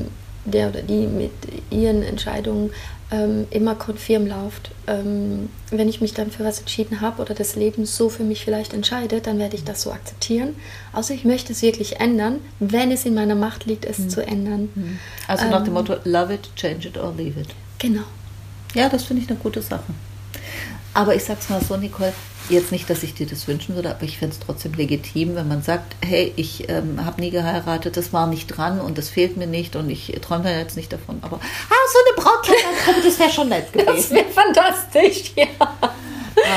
der 0.45 0.69
oder 0.69 0.81
die 0.81 1.07
mit 1.07 1.31
ihren 1.69 2.03
Entscheidungen 2.03 2.71
ähm, 3.11 3.47
immer 3.51 3.75
konfirm 3.75 4.25
läuft. 4.27 4.71
Ähm, 4.87 5.49
wenn 5.69 5.87
ich 5.89 6.01
mich 6.01 6.13
dann 6.13 6.31
für 6.31 6.43
was 6.43 6.59
entschieden 6.59 7.01
habe 7.01 7.21
oder 7.21 7.33
das 7.33 7.55
Leben 7.55 7.85
so 7.85 8.09
für 8.09 8.23
mich 8.23 8.43
vielleicht 8.43 8.73
entscheidet, 8.73 9.27
dann 9.27 9.37
werde 9.37 9.55
ich 9.55 9.63
das 9.63 9.81
so 9.81 9.91
akzeptieren. 9.91 10.55
Außer 10.93 11.13
ich 11.13 11.23
möchte 11.23 11.53
es 11.53 11.61
wirklich 11.61 11.99
ändern, 11.99 12.39
wenn 12.59 12.91
es 12.91 13.05
in 13.05 13.13
meiner 13.13 13.35
Macht 13.35 13.65
liegt, 13.65 13.85
es 13.85 13.99
mhm. 13.99 14.09
zu 14.09 14.25
ändern. 14.25 14.69
Mhm. 14.73 14.99
Also 15.27 15.45
nach 15.45 15.63
dem 15.63 15.67
ähm, 15.67 15.73
Motto, 15.73 15.95
love 16.03 16.33
it, 16.33 16.49
change 16.55 16.87
it 16.87 16.97
or 16.97 17.13
leave 17.15 17.39
it. 17.39 17.49
Genau. 17.79 18.03
Ja, 18.73 18.89
das 18.89 19.03
finde 19.03 19.23
ich 19.23 19.29
eine 19.29 19.37
gute 19.37 19.61
Sache. 19.61 19.93
Aber 20.95 21.13
ich 21.13 21.25
sag's 21.25 21.49
mal 21.49 21.61
so, 21.61 21.75
Nicole, 21.75 22.13
jetzt 22.47 22.71
nicht, 22.71 22.89
dass 22.89 23.03
ich 23.03 23.13
dir 23.13 23.27
das 23.27 23.49
wünschen 23.49 23.75
würde, 23.75 23.89
aber 23.89 24.03
ich 24.03 24.17
fände 24.17 24.33
es 24.33 24.39
trotzdem 24.39 24.73
legitim, 24.73 25.35
wenn 25.35 25.47
man 25.47 25.61
sagt, 25.61 25.95
hey, 26.03 26.31
ich 26.37 26.69
ähm, 26.69 27.03
habe 27.05 27.19
nie 27.19 27.31
geheiratet, 27.31 27.97
das 27.97 28.13
war 28.13 28.27
nicht 28.27 28.47
dran 28.47 28.79
und 28.79 28.97
das 28.97 29.09
fehlt 29.09 29.35
mir 29.35 29.45
nicht 29.45 29.75
und 29.75 29.89
ich 29.89 30.17
träume 30.21 30.57
jetzt 30.57 30.77
nicht 30.77 30.93
davon. 30.93 31.19
Aber 31.21 31.35
ah, 31.35 31.73
so 31.91 31.99
eine 31.99 32.23
Brautkleidergruppe, 32.23 33.01
das 33.03 33.19
wäre 33.19 33.29
schon 33.29 33.49
nett 33.49 33.73
gewesen. 33.73 33.93
Das 33.93 34.11
wäre 34.11 34.25
fantastisch, 34.29 35.33
ja. 35.35 35.45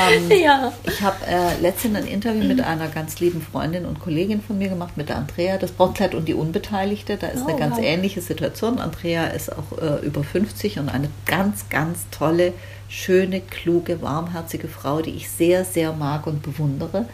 ähm, 0.09 0.31
ja. 0.41 0.71
Ich 0.85 1.01
habe 1.01 1.17
äh, 1.27 1.59
letztens 1.61 1.97
ein 1.97 2.07
Interview 2.07 2.45
mit 2.45 2.61
einer 2.61 2.87
ganz 2.87 3.19
lieben 3.19 3.41
Freundin 3.41 3.85
und 3.85 3.99
Kollegin 3.99 4.41
von 4.41 4.57
mir 4.57 4.69
gemacht, 4.69 4.95
mit 4.95 5.09
der 5.09 5.17
Andrea, 5.17 5.57
das 5.57 5.71
Brautkleid 5.71 6.15
und 6.15 6.29
die 6.29 6.33
Unbeteiligte. 6.33 7.17
Da 7.17 7.27
ist 7.27 7.43
oh, 7.43 7.49
eine 7.49 7.59
ganz 7.59 7.75
wow. 7.75 7.83
ähnliche 7.83 8.21
Situation. 8.21 8.79
Andrea 8.79 9.27
ist 9.27 9.51
auch 9.51 9.77
äh, 9.81 10.05
über 10.05 10.23
50 10.23 10.79
und 10.79 10.87
eine 10.87 11.09
ganz, 11.25 11.67
ganz 11.67 12.05
tolle, 12.09 12.53
schöne, 12.89 13.39
kluge, 13.39 14.01
warmherzige 14.01 14.67
Frau, 14.67 15.01
die 15.01 15.11
ich 15.11 15.29
sehr, 15.29 15.63
sehr 15.63 15.93
mag 15.93 16.27
und 16.27 16.41
bewundere. 16.41 17.05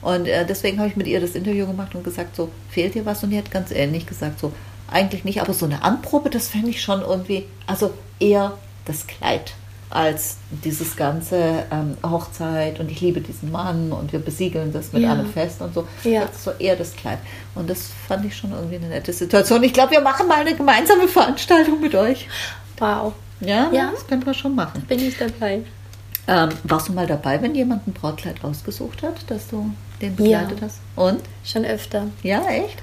Und 0.00 0.26
äh, 0.26 0.46
deswegen 0.46 0.78
habe 0.78 0.88
ich 0.88 0.96
mit 0.96 1.08
ihr 1.08 1.20
das 1.20 1.34
Interview 1.34 1.66
gemacht 1.66 1.94
und 1.94 2.04
gesagt, 2.04 2.36
so, 2.36 2.50
fehlt 2.70 2.94
dir 2.94 3.04
was? 3.04 3.22
Und 3.24 3.30
die 3.30 3.38
hat 3.38 3.50
ganz 3.50 3.72
ähnlich 3.72 4.06
gesagt, 4.06 4.38
so, 4.38 4.52
eigentlich 4.90 5.24
nicht, 5.24 5.40
aber 5.40 5.52
so 5.52 5.66
eine 5.66 5.82
Anprobe, 5.82 6.30
das 6.30 6.48
fände 6.48 6.70
ich 6.70 6.80
schon 6.80 7.00
irgendwie, 7.02 7.46
also 7.66 7.92
eher 8.20 8.56
das 8.84 9.06
Kleid 9.06 9.54
als 9.90 10.38
dieses 10.50 10.96
ganze 10.96 11.64
ähm, 11.70 11.96
Hochzeit 12.02 12.80
und 12.80 12.90
ich 12.90 13.00
liebe 13.00 13.20
diesen 13.20 13.52
Mann 13.52 13.92
und 13.92 14.12
wir 14.12 14.18
besiegeln 14.18 14.72
das 14.72 14.92
mit 14.92 15.02
ja. 15.02 15.12
einem 15.12 15.26
Fest 15.26 15.60
und 15.60 15.72
so. 15.72 15.86
Ja. 16.02 16.22
Das 16.22 16.36
ist 16.36 16.44
so 16.44 16.50
eher 16.58 16.74
das 16.74 16.96
Kleid. 16.96 17.18
Und 17.54 17.70
das 17.70 17.90
fand 18.08 18.24
ich 18.24 18.36
schon 18.36 18.50
irgendwie 18.50 18.76
eine 18.76 18.88
nette 18.88 19.12
Situation. 19.12 19.62
Ich 19.62 19.72
glaube, 19.72 19.92
wir 19.92 20.00
machen 20.00 20.26
mal 20.26 20.40
eine 20.40 20.56
gemeinsame 20.56 21.06
Veranstaltung 21.06 21.80
mit 21.80 21.94
euch. 21.94 22.28
Wow. 22.78 23.12
Ja, 23.40 23.70
ja. 23.72 23.90
das 23.92 24.06
können 24.06 24.24
wir 24.24 24.34
schon 24.34 24.54
machen. 24.54 24.82
Bin 24.88 25.00
ich 25.00 25.16
dabei. 25.18 25.62
Ähm, 26.26 26.48
warst 26.64 26.88
du 26.88 26.92
mal 26.92 27.06
dabei, 27.06 27.42
wenn 27.42 27.54
jemand 27.54 27.86
ein 27.86 27.92
Brautkleid 27.92 28.42
ausgesucht 28.44 29.02
hat, 29.02 29.30
dass 29.30 29.48
du 29.48 29.70
den 30.00 30.16
begleitet 30.16 30.60
ja. 30.60 30.66
hast? 30.66 30.80
Und? 30.96 31.20
Schon 31.44 31.64
öfter. 31.64 32.06
Ja, 32.22 32.46
echt? 32.46 32.82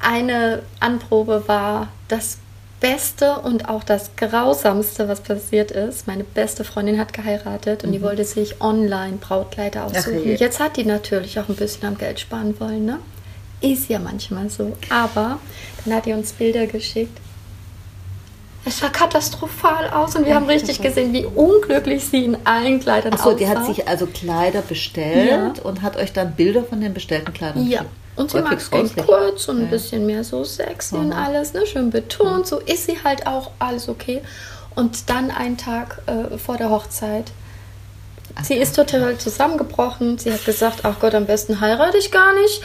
Eine 0.00 0.62
Anprobe 0.80 1.44
war 1.46 1.88
das 2.08 2.38
Beste 2.80 3.40
und 3.40 3.68
auch 3.68 3.82
das 3.82 4.12
Grausamste, 4.16 5.08
was 5.08 5.20
passiert 5.20 5.72
ist. 5.72 6.06
Meine 6.06 6.24
beste 6.24 6.64
Freundin 6.64 6.98
hat 6.98 7.12
geheiratet 7.12 7.82
und 7.82 7.90
mhm. 7.90 7.94
die 7.94 8.02
wollte 8.02 8.24
sich 8.24 8.60
online 8.60 9.16
Brautkleider 9.16 9.84
aussuchen. 9.84 10.18
Okay. 10.20 10.36
Jetzt 10.38 10.60
hat 10.60 10.76
die 10.76 10.84
natürlich 10.84 11.38
auch 11.40 11.48
ein 11.48 11.56
bisschen 11.56 11.88
am 11.88 11.98
Geld 11.98 12.20
sparen 12.20 12.58
wollen, 12.60 12.84
ne? 12.84 12.98
Ist 13.60 13.88
ja 13.88 13.98
manchmal 13.98 14.48
so. 14.48 14.76
Aber 14.88 15.40
dann 15.84 15.94
hat 15.94 16.06
die 16.06 16.12
uns 16.12 16.32
Bilder 16.32 16.66
geschickt. 16.66 17.18
Es 18.64 18.80
sah 18.80 18.88
katastrophal 18.88 19.88
aus 19.90 20.14
und 20.16 20.26
wir 20.26 20.34
haben 20.34 20.46
richtig 20.46 20.82
gesehen, 20.82 21.12
wie 21.12 21.24
unglücklich 21.24 22.04
sie 22.04 22.24
in 22.24 22.36
allen 22.44 22.80
Kleidern 22.80 23.14
aussah. 23.14 23.30
Achso, 23.30 23.36
die 23.36 23.48
hat 23.48 23.64
sich 23.64 23.88
also 23.88 24.06
Kleider 24.06 24.62
bestellt 24.62 25.58
ja. 25.58 25.62
und 25.62 25.82
hat 25.82 25.96
euch 25.96 26.12
dann 26.12 26.34
Bilder 26.34 26.64
von 26.64 26.80
den 26.80 26.92
bestellten 26.92 27.32
Kleidern 27.32 27.66
Ja. 27.66 27.78
Geschickt. 27.80 27.94
Und 28.18 28.32
sie 28.32 28.40
mag 28.40 28.58
es 28.58 28.68
ganz 28.68 28.96
kurz 28.96 29.48
und 29.48 29.60
ein 29.60 29.70
bisschen 29.70 30.04
mehr 30.04 30.24
so 30.24 30.42
sexy 30.42 30.96
mhm. 30.96 31.06
und 31.06 31.12
alles, 31.12 31.52
ne? 31.54 31.64
schön 31.66 31.90
betont. 31.90 32.38
Mhm. 32.38 32.44
So 32.44 32.58
ist 32.58 32.86
sie 32.86 32.98
halt 33.04 33.28
auch 33.28 33.52
alles 33.60 33.88
okay. 33.88 34.22
Und 34.74 35.08
dann 35.08 35.30
einen 35.30 35.56
Tag 35.56 36.02
äh, 36.06 36.36
vor 36.36 36.56
der 36.56 36.68
Hochzeit. 36.68 37.30
Sie 38.42 38.54
ist 38.54 38.74
total 38.76 39.18
zusammengebrochen. 39.18 40.18
Sie 40.18 40.32
hat 40.32 40.44
gesagt, 40.44 40.80
ach 40.82 40.98
Gott, 41.00 41.14
am 41.14 41.26
besten 41.26 41.60
heirate 41.60 41.98
ich 41.98 42.10
gar 42.10 42.34
nicht. 42.34 42.60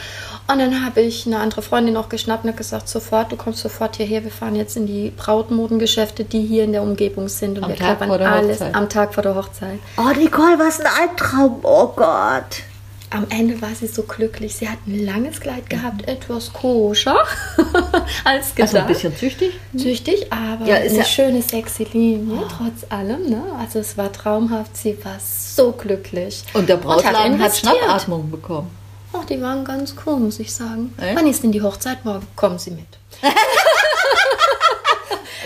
Und 0.46 0.58
dann 0.58 0.84
habe 0.84 1.00
ich 1.00 1.26
eine 1.26 1.38
andere 1.38 1.62
Freundin 1.62 1.94
noch 1.94 2.08
geschnappt 2.08 2.44
und 2.44 2.50
hat 2.50 2.56
gesagt, 2.56 2.88
sofort, 2.88 3.32
du 3.32 3.36
kommst 3.36 3.60
sofort 3.60 3.96
hierher. 3.96 4.24
Wir 4.24 4.30
fahren 4.30 4.56
jetzt 4.56 4.76
in 4.76 4.86
die 4.86 5.10
Brautmodengeschäfte, 5.10 6.24
die 6.24 6.42
hier 6.42 6.64
in 6.64 6.72
der 6.72 6.82
Umgebung 6.82 7.28
sind. 7.28 7.56
Und 7.56 7.64
am 7.64 7.70
wir 7.70 7.76
klappern 7.76 8.10
alles 8.10 8.60
Hochzeit. 8.60 8.74
am 8.74 8.88
Tag 8.88 9.14
vor 9.14 9.22
der 9.22 9.34
Hochzeit. 9.34 9.78
Oh, 9.96 10.10
Nicole, 10.18 10.58
was 10.58 10.80
ein 10.80 10.86
Albtraum. 10.86 11.60
Oh 11.62 11.88
Gott 11.96 12.62
am 13.14 13.26
Ende 13.30 13.62
war 13.62 13.74
sie 13.74 13.86
so 13.86 14.02
glücklich. 14.02 14.56
Sie 14.56 14.68
hat 14.68 14.78
ein 14.86 15.04
langes 15.04 15.40
Kleid 15.40 15.70
gehabt, 15.70 16.08
etwas 16.08 16.52
koscher 16.52 17.16
als 18.24 18.54
gedacht. 18.54 18.74
Also 18.74 18.78
ein 18.78 18.86
bisschen 18.88 19.16
züchtig? 19.16 19.52
Züchtig, 19.76 20.32
aber 20.32 20.66
ja, 20.66 20.76
eine 20.76 20.92
ja 20.92 21.04
schöne, 21.04 21.40
sexy 21.40 21.86
Linie, 21.92 22.42
oh. 22.42 22.44
trotz 22.48 22.90
allem. 22.90 23.30
Ne? 23.30 23.42
Also 23.58 23.78
es 23.78 23.96
war 23.96 24.12
traumhaft. 24.12 24.76
Sie 24.76 24.98
war 25.04 25.18
so 25.20 25.72
glücklich. 25.72 26.42
Und 26.54 26.68
der 26.68 26.76
Brautladen 26.76 27.38
hat, 27.38 27.52
hat 27.52 27.56
Schnappatmung 27.56 28.30
bekommen. 28.30 28.70
Ach, 29.16 29.24
die 29.24 29.40
waren 29.40 29.64
ganz 29.64 29.94
cool, 30.04 30.16
muss 30.16 30.40
ich 30.40 30.52
sagen. 30.52 30.92
Äh? 30.98 31.14
Wann 31.14 31.26
ist 31.26 31.42
denn 31.42 31.52
die 31.52 31.62
Hochzeit? 31.62 32.04
Morgen 32.04 32.26
kommen 32.36 32.58
Sie 32.58 32.72
mit. 32.72 32.86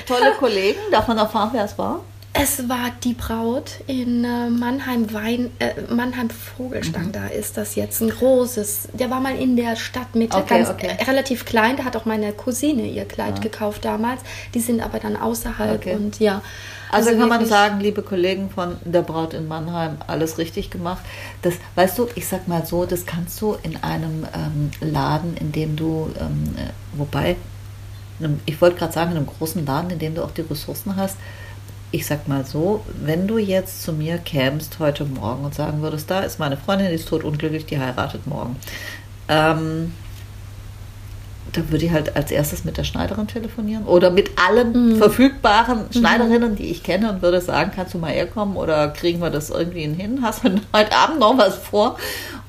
Tolle 0.07 0.33
Kollegen. 0.39 0.79
Darf 0.91 1.07
man 1.07 1.19
erfahren, 1.19 1.51
wer 1.53 1.65
es 1.65 1.77
war? 1.77 2.01
Es 2.33 2.69
war 2.69 2.93
die 3.03 3.15
Braut 3.15 3.73
in 3.87 4.25
äh, 4.25 4.49
Mannheim 4.49 5.13
Wein, 5.13 5.51
äh, 5.59 5.73
Mannheim 5.93 6.31
Vogelstang. 6.31 7.07
Mhm. 7.07 7.13
Da 7.13 7.27
ist 7.27 7.57
das 7.57 7.75
jetzt 7.75 8.01
ein 8.01 8.11
großes. 8.11 8.91
Der 8.93 9.11
war 9.11 9.21
mal 9.21 9.37
in 9.37 9.57
der 9.57 9.77
Stadtmitte, 9.77 10.37
okay, 10.37 10.59
ganz 10.59 10.71
okay. 10.71 10.97
Äh, 10.99 11.05
relativ 11.05 11.45
klein. 11.45 11.77
Da 11.77 11.85
hat 11.85 11.97
auch 11.97 12.05
meine 12.05 12.33
Cousine 12.33 12.87
ihr 12.87 13.07
Kleid 13.07 13.37
ja. 13.37 13.43
gekauft 13.43 13.85
damals. 13.85 14.21
Die 14.55 14.61
sind 14.61 14.81
aber 14.81 15.01
dann 15.01 15.17
außerhalb 15.17 15.81
okay. 15.81 15.95
und 15.97 16.21
ja. 16.21 16.43
Also, 16.91 17.11
also 17.11 17.21
kann 17.21 17.29
man 17.29 17.47
sagen, 17.47 17.81
liebe 17.81 18.03
Kollegen 18.03 18.51
von 18.51 18.77
der 18.85 19.03
Braut 19.03 19.35
in 19.35 19.49
Mannheim, 19.49 19.99
alles 20.07 20.39
richtig 20.39 20.71
gemacht. 20.71 21.03
Das, 21.43 21.55
weißt 21.75 21.99
du, 21.99 22.09
ich 22.15 22.27
sag 22.27 22.49
mal 22.49 22.65
so, 22.65 22.85
das 22.85 23.07
kannst 23.07 23.41
du 23.41 23.57
in 23.63 23.77
einem 23.83 24.27
ähm, 24.35 24.71
Laden, 24.81 25.37
in 25.37 25.53
dem 25.53 25.77
du, 25.77 26.11
ähm, 26.19 26.55
äh, 26.57 26.71
wobei, 26.99 27.37
ich 28.47 28.61
wollte 28.61 28.77
gerade 28.77 28.93
sagen, 28.93 29.13
in 29.13 29.19
einem 29.19 29.27
großen 29.27 29.65
Laden, 29.65 29.91
in 29.91 29.99
dem 29.99 30.15
du 30.15 30.25
auch 30.25 30.33
die 30.33 30.41
Ressourcen 30.41 30.97
hast, 30.97 31.17
ich 31.91 32.07
sag 32.07 32.29
mal 32.29 32.45
so, 32.45 32.85
wenn 33.03 33.27
du 33.27 33.39
jetzt 33.39 33.83
zu 33.83 33.93
mir 33.93 34.19
kämst 34.19 34.79
heute 34.79 35.05
Morgen 35.05 35.45
und 35.45 35.55
sagen 35.55 35.81
würdest, 35.81 36.11
da 36.11 36.21
ist 36.21 36.39
meine 36.39 36.57
Freundin, 36.57 36.89
die 36.89 36.95
ist 36.95 37.09
tot 37.09 37.25
unglücklich, 37.25 37.65
die 37.65 37.79
heiratet 37.79 38.27
morgen. 38.27 38.57
Ähm, 39.29 39.93
da 41.53 41.71
würde 41.71 41.87
ich 41.87 41.93
halt 41.93 42.17
als 42.17 42.31
erstes 42.31 42.65
mit 42.65 42.77
der 42.77 42.85
Schneiderin 42.85 43.27
telefonieren 43.27 43.85
oder 43.85 44.11
mit 44.11 44.31
allen 44.37 44.95
mhm. 44.95 44.97
verfügbaren 44.97 45.87
mhm. 45.87 45.99
Schneiderinnen, 45.99 46.57
die 46.57 46.67
ich 46.67 46.83
kenne 46.83 47.11
und 47.11 47.23
würde 47.23 47.41
sagen, 47.41 47.73
kannst 47.75 47.95
du 47.95 47.99
mal 47.99 48.13
herkommen 48.13 48.57
oder 48.57 48.89
kriegen 48.89 49.21
wir 49.21 49.31
das 49.31 49.51
irgendwie 49.51 49.89
hin? 49.89 50.21
Hast 50.23 50.45
du 50.45 50.51
heute 50.75 50.93
Abend 50.97 51.21
noch 51.21 51.37
was 51.39 51.57
vor? 51.57 51.99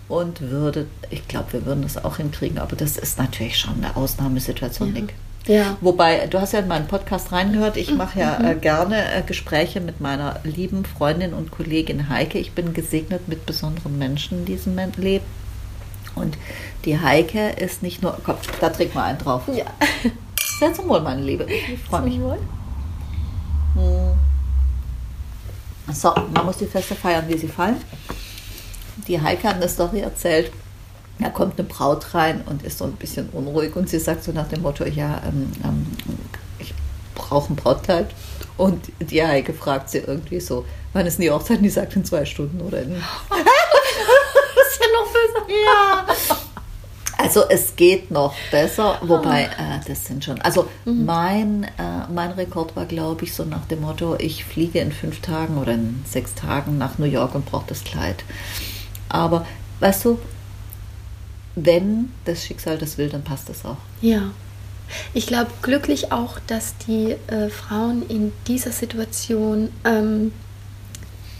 Und 0.08 0.42
würde, 0.42 0.88
ich 1.12 1.28
glaube, 1.28 1.54
wir 1.54 1.66
würden 1.66 1.84
das 1.84 2.04
auch 2.04 2.18
hinkriegen, 2.18 2.58
aber 2.58 2.76
das 2.76 2.98
ist 2.98 3.20
natürlich 3.20 3.58
schon 3.58 3.76
eine 3.84 3.96
Ausnahmesituation, 3.96 4.96
ja. 4.96 5.02
Nick. 5.02 5.14
Ja. 5.46 5.78
Wobei, 5.82 6.28
du 6.28 6.42
hast 6.42 6.54
ja 6.54 6.60
in 6.60 6.68
meinen 6.68 6.88
Podcast 6.88 7.32
reingehört, 7.32 7.78
ich 7.78 7.94
mache 7.94 8.20
ja 8.20 8.38
äh, 8.38 8.56
mhm. 8.56 8.62
gerne 8.62 9.14
äh, 9.14 9.22
Gespräche 9.22 9.82
mit 9.82 10.02
meiner 10.02 10.40
lieben 10.44 10.84
Freundin 10.86 11.34
und 11.34 11.52
Kollegin 11.52 12.10
Heike. 12.10 12.40
Ich 12.40 12.52
bin 12.52 12.74
gesegnet 12.74 13.28
mit 13.28 13.46
besonderen 13.46 13.98
Menschen 13.98 14.40
in 14.40 14.46
diesem 14.46 14.78
Leben. 14.98 15.26
Und 16.16 16.38
die 16.86 17.00
Heike 17.00 17.50
ist 17.50 17.84
nicht 17.84 18.02
nur, 18.02 18.18
komm, 18.24 18.36
da 18.60 18.70
trägt 18.70 18.96
mal 18.96 19.04
einen 19.04 19.20
drauf. 19.20 19.44
Ja. 19.54 19.66
Sehr 20.60 20.74
zum 20.74 20.90
Wohl, 20.90 21.02
meine 21.02 21.22
Liebe. 21.22 21.46
Ich 21.46 21.80
freue 21.80 22.02
mich. 22.02 22.20
Wohl. 22.20 22.40
Hm. 23.76 24.18
So, 25.94 26.14
man 26.34 26.46
muss 26.46 26.58
die 26.58 26.66
Feste 26.66 26.96
feiern, 26.96 27.26
wie 27.28 27.38
sie 27.38 27.48
fallen. 27.48 27.78
Die 29.08 29.20
Heike 29.20 29.48
hat 29.48 29.56
eine 29.56 29.70
Story 29.70 30.02
erzählt 30.02 30.52
da 31.20 31.30
kommt 31.30 31.60
eine 31.60 31.68
Braut 31.68 32.14
rein 32.14 32.44
und 32.46 32.64
ist 32.64 32.78
so 32.78 32.86
ein 32.86 32.94
bisschen 32.94 33.30
unruhig 33.30 33.76
und 33.76 33.90
sie 33.90 34.00
sagt 34.00 34.24
so 34.24 34.32
nach 34.32 34.48
dem 34.48 34.62
Motto, 34.62 34.86
ja, 34.86 35.22
ähm, 35.28 35.52
ähm, 35.66 35.86
ich 36.60 36.74
brauche 37.14 37.52
ein 37.52 37.56
Brautkleid. 37.58 38.08
Und 38.56 38.92
die 39.00 39.24
Heike 39.24 39.54
fragt 39.54 39.90
sie 39.90 40.00
irgendwie 40.00 40.40
so, 40.40 40.66
wann 40.94 41.06
ist 41.06 41.18
denn 41.18 41.24
die 41.24 41.32
Hochzeit? 41.32 41.58
Und 41.58 41.64
die 41.64 41.70
sagt 41.70 41.96
in 41.96 42.06
zwei 42.06 42.26
Stunden 42.26 42.62
oder 42.62 42.82
in... 42.82 42.92
das 43.30 44.68
ist 44.68 44.82
ja 44.82 44.88
noch 44.94 45.08
besser. 45.12 45.39
Ja. 45.50 46.06
Also 47.22 47.44
es 47.50 47.76
geht 47.76 48.12
noch 48.12 48.34
besser, 48.50 48.98
wobei 49.02 49.44
äh, 49.44 49.86
das 49.86 50.06
sind 50.06 50.24
schon. 50.24 50.40
Also 50.40 50.70
mhm. 50.86 51.06
mein, 51.06 51.64
äh, 51.66 52.08
mein 52.14 52.32
Rekord 52.32 52.78
war, 52.78 52.86
glaube 52.86 53.26
ich, 53.26 53.34
so 53.34 53.44
nach 53.44 53.66
dem 53.66 53.82
Motto, 53.82 54.16
ich 54.18 54.46
fliege 54.46 54.80
in 54.80 54.94
fünf 54.94 55.20
Tagen 55.20 55.58
oder 55.58 55.74
in 55.74 56.02
sechs 56.08 56.34
Tagen 56.34 56.78
nach 56.78 56.98
New 56.98 57.06
York 57.06 57.36
und 57.36 57.46
brauche 57.46 57.66
das 57.68 57.84
Kleid. 57.84 58.24
Aber 59.10 59.46
weißt 59.82 60.06
du, 60.06 60.20
wenn 61.56 62.14
das 62.24 62.46
Schicksal 62.46 62.78
das 62.78 62.98
will, 62.98 63.10
dann 63.10 63.26
passt 63.26 63.50
das 63.50 63.66
auch. 63.66 63.78
Ja. 64.00 64.32
Ich 65.14 65.28
glaube 65.28 65.52
glücklich 65.62 66.14
auch, 66.14 66.40
dass 66.48 66.78
die 66.88 67.18
äh, 67.28 67.50
Frauen 67.50 68.08
in 68.08 68.32
dieser 68.48 68.72
Situation 68.72 69.72
ähm, 69.84 70.32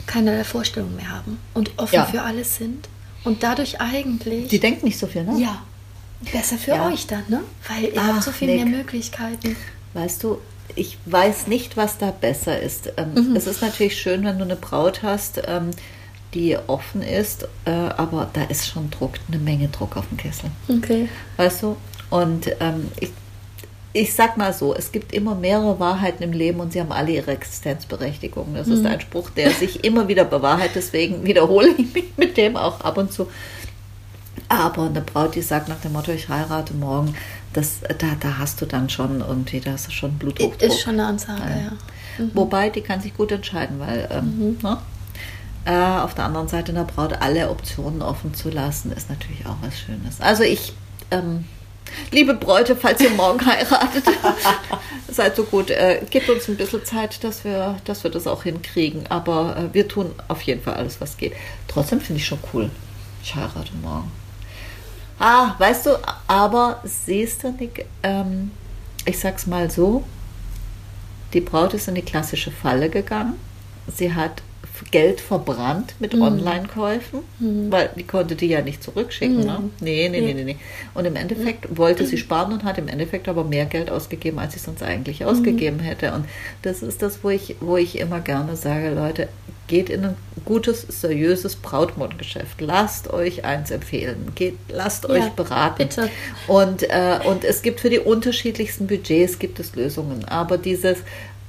keine 0.08 0.44
Vorstellung 0.44 0.94
mehr 0.98 1.10
haben 1.10 1.40
und 1.54 1.72
offen 1.78 1.96
ja. 1.96 2.04
für 2.04 2.22
alles 2.22 2.58
sind 2.58 2.90
und 3.24 3.44
dadurch 3.44 3.80
eigentlich. 3.82 4.48
Die 4.48 4.60
denken 4.60 4.86
nicht 4.86 5.00
so 5.00 5.08
viel, 5.08 5.24
ne? 5.24 5.40
Ja. 5.40 5.62
Besser 6.32 6.58
für 6.58 6.72
ja. 6.72 6.88
euch 6.88 7.08
dann, 7.08 7.24
ne? 7.30 7.42
Weil 7.68 7.86
ihr 7.86 8.02
Ach, 8.02 8.16
habt 8.16 8.24
so 8.24 8.32
viel 8.32 8.48
Nick. 8.50 8.66
mehr 8.66 8.78
Möglichkeiten. 8.78 9.56
Weißt 9.94 10.22
du, 10.24 10.40
ich 10.76 10.98
weiß 11.06 11.48
nicht, 11.48 11.78
was 11.78 11.98
da 11.98 12.12
besser 12.12 12.60
ist. 12.60 12.92
Ähm, 12.98 13.14
mhm. 13.14 13.36
Es 13.36 13.48
ist 13.48 13.62
natürlich 13.62 14.00
schön, 14.00 14.24
wenn 14.24 14.38
du 14.38 14.44
eine 14.44 14.56
Braut 14.56 15.02
hast, 15.02 15.42
ähm, 15.48 15.72
die 16.34 16.58
offen 16.68 17.02
ist, 17.02 17.48
äh, 17.66 17.72
aber 17.72 18.30
da 18.34 18.44
ist 18.44 18.68
schon 18.68 18.92
Druck, 18.92 19.14
eine 19.28 19.40
Menge 19.40 19.70
Druck 19.70 19.98
auf 19.98 20.08
dem 20.10 20.18
Kessel. 20.18 20.52
Okay. 20.68 21.10
Weißt 21.38 21.64
du? 21.64 21.76
Und 22.10 22.50
ähm, 22.60 22.92
ich, 23.00 23.12
ich 23.92 24.14
sag 24.14 24.38
mal 24.38 24.54
so, 24.54 24.76
es 24.76 24.92
gibt 24.92 25.14
immer 25.14 25.36
mehrere 25.36 25.80
Wahrheiten 25.80 26.22
im 26.24 26.32
Leben 26.32 26.60
und 26.60 26.74
sie 26.74 26.80
haben 26.80 26.92
alle 26.92 27.12
ihre 27.12 27.32
Existenzberechtigung. 27.32 28.54
Das 28.54 28.68
mhm. 28.68 28.74
ist 28.74 28.86
ein 28.86 29.02
Spruch, 29.02 29.30
der 29.32 29.52
sich 29.52 29.84
immer 29.84 30.08
wieder 30.08 30.26
bewahrheitet, 30.26 30.76
deswegen 30.76 31.24
wiederhole 31.24 31.70
ich 31.70 31.94
mich 31.94 32.06
mit 32.18 32.38
dem 32.38 32.56
auch 32.56 32.82
ab 32.82 32.98
und 32.98 33.12
zu. 33.12 33.28
Aber 34.48 34.86
eine 34.86 35.02
Braut, 35.02 35.36
die 35.36 35.42
sagt 35.42 35.70
nach 35.70 35.80
dem 35.82 35.94
Motto, 35.94 36.12
ich 36.12 36.30
heirate 36.30 36.74
morgen, 36.74 37.16
das, 37.54 37.80
da, 37.82 38.08
da 38.20 38.38
hast 38.38 38.62
du 38.62 38.66
dann 38.66 38.90
schon 38.90 39.22
irgendwie, 39.22 39.60
da 39.60 39.72
hast 39.72 39.88
du 39.88 39.92
schon 39.92 40.18
Bluthochdruck. 40.18 40.62
Ist 40.62 40.82
schon 40.82 40.94
eine 40.94 41.08
Ansage, 41.08 41.42
ja. 41.42 41.58
ja. 41.58 41.72
Mhm. 42.24 42.32
Wobei, 42.34 42.70
die 42.70 42.82
kann 42.82 43.02
sich 43.02 43.16
gut 43.16 43.32
entscheiden, 43.32 43.80
weil 43.80 44.08
ähm, 44.12 44.38
mhm. 44.38 44.58
ne? 44.62 44.78
äh, 45.66 46.02
auf 46.02 46.14
der 46.14 46.26
anderen 46.26 46.48
Seite 46.48 46.72
einer 46.72 46.84
Braut 46.84 47.14
alle 47.22 47.50
Optionen 47.50 48.02
offen 48.02 48.34
zu 48.34 48.50
lassen, 48.50 48.92
ist 48.92 49.10
natürlich 49.10 49.46
auch 49.46 49.58
was 49.62 49.80
Schönes. 49.80 50.22
Also 50.22 50.44
ich, 50.44 50.74
ähm, 51.12 51.46
liebe 52.12 52.34
Bräute, 52.34 52.76
falls 52.76 53.02
ihr 53.02 53.10
morgen 53.12 53.46
heiratet, 53.46 54.04
seid 55.10 55.36
so 55.36 55.44
gut, 55.44 55.70
äh, 55.70 56.02
gebt 56.10 56.30
uns 56.30 56.48
ein 56.48 56.58
bisschen 56.58 56.84
Zeit, 56.86 57.24
dass 57.24 57.44
wir, 57.44 57.78
dass 57.86 58.04
wir 58.04 58.12
das 58.12 58.28
auch 58.28 58.44
hinkriegen. 58.44 59.06
Aber 59.10 59.58
äh, 59.58 59.74
wir 59.74 59.88
tun 59.88 60.14
auf 60.28 60.42
jeden 60.42 60.62
Fall 60.62 60.76
alles, 60.76 61.02
was 61.02 61.18
geht. 61.18 61.34
Trotzdem 61.68 62.02
finde 62.02 62.22
ich 62.22 62.28
schon 62.28 62.40
cool. 62.54 62.70
Ich 63.24 63.36
heirate 63.36 63.74
morgen. 63.82 64.12
Ah, 65.20 65.56
weißt 65.58 65.88
du, 65.88 66.00
aber 66.28 66.80
siehst 66.86 67.44
du, 67.44 67.52
Nick, 67.52 67.86
ähm, 68.04 68.52
ich 69.06 69.20
sag's 69.20 69.48
mal 69.48 69.70
so, 69.70 70.04
die 71.34 71.42
Braut 71.42 71.74
ist 71.74 71.88
in 71.88 71.96
die 71.96 72.02
klassische 72.02 72.52
Falle 72.52 72.90
gegangen. 72.90 73.36
Sie 73.88 74.14
hat 74.14 74.42
Geld 74.92 75.22
verbrannt 75.22 75.96
mit 76.00 76.14
mhm. 76.14 76.22
Online-Käufen, 76.22 77.20
mhm. 77.40 77.72
weil 77.72 77.90
die 77.96 78.04
konnte 78.04 78.36
die 78.36 78.48
ja 78.48 78.62
nicht 78.62 78.84
zurückschicken. 78.84 79.40
Mhm. 79.40 79.46
Ne? 79.46 79.70
Nee, 79.82 80.10
nee, 80.10 80.22
nee, 80.22 80.34
nee, 80.34 80.44
nee. 80.44 80.58
Und 80.94 81.06
im 81.06 81.16
Endeffekt 81.16 81.78
wollte 81.78 82.06
sie 82.06 82.18
sparen 82.18 82.54
und 82.54 82.64
hat 82.64 82.78
im 82.78 82.88
Endeffekt 82.88 83.28
aber 83.28 83.44
mehr 83.44 83.66
Geld 83.66 83.90
ausgegeben, 83.90 84.40
als 84.40 84.54
sie 84.54 84.60
sonst 84.60 84.84
eigentlich 84.84 85.26
ausgegeben 85.26 85.80
hätte. 85.80 86.14
Und 86.14 86.26
das 86.62 86.82
ist 86.82 87.02
das, 87.02 87.24
wo 87.24 87.30
ich, 87.30 87.56
wo 87.60 87.78
ich 87.78 88.00
immer 88.00 88.20
gerne 88.20 88.56
sage, 88.56 88.92
Leute, 88.92 89.28
geht 89.70 89.90
in 89.90 90.04
ein 90.04 90.16
gutes, 90.44 90.82
seriöses 90.82 91.56
Brautmondgeschäft. 91.56 92.60
Lasst 92.60 93.14
euch 93.14 93.46
eins 93.46 93.72
empfehlen. 93.72 94.32
Geht, 94.36 94.58
lasst 94.68 95.04
ja, 95.04 95.12
euch 95.12 95.30
beraten. 95.30 95.88
Bitte. 95.88 96.10
Und, 96.48 96.84
äh, 96.84 97.20
und 97.26 97.46
es 97.46 97.62
gibt 97.62 97.80
für 97.80 97.90
die 97.90 98.00
unterschiedlichsten 98.00 98.88
Budgets 98.88 99.40
gibt 99.40 99.60
es 99.60 99.76
Lösungen. 99.76 100.26
Aber 100.26 100.58
dieses 100.58 100.98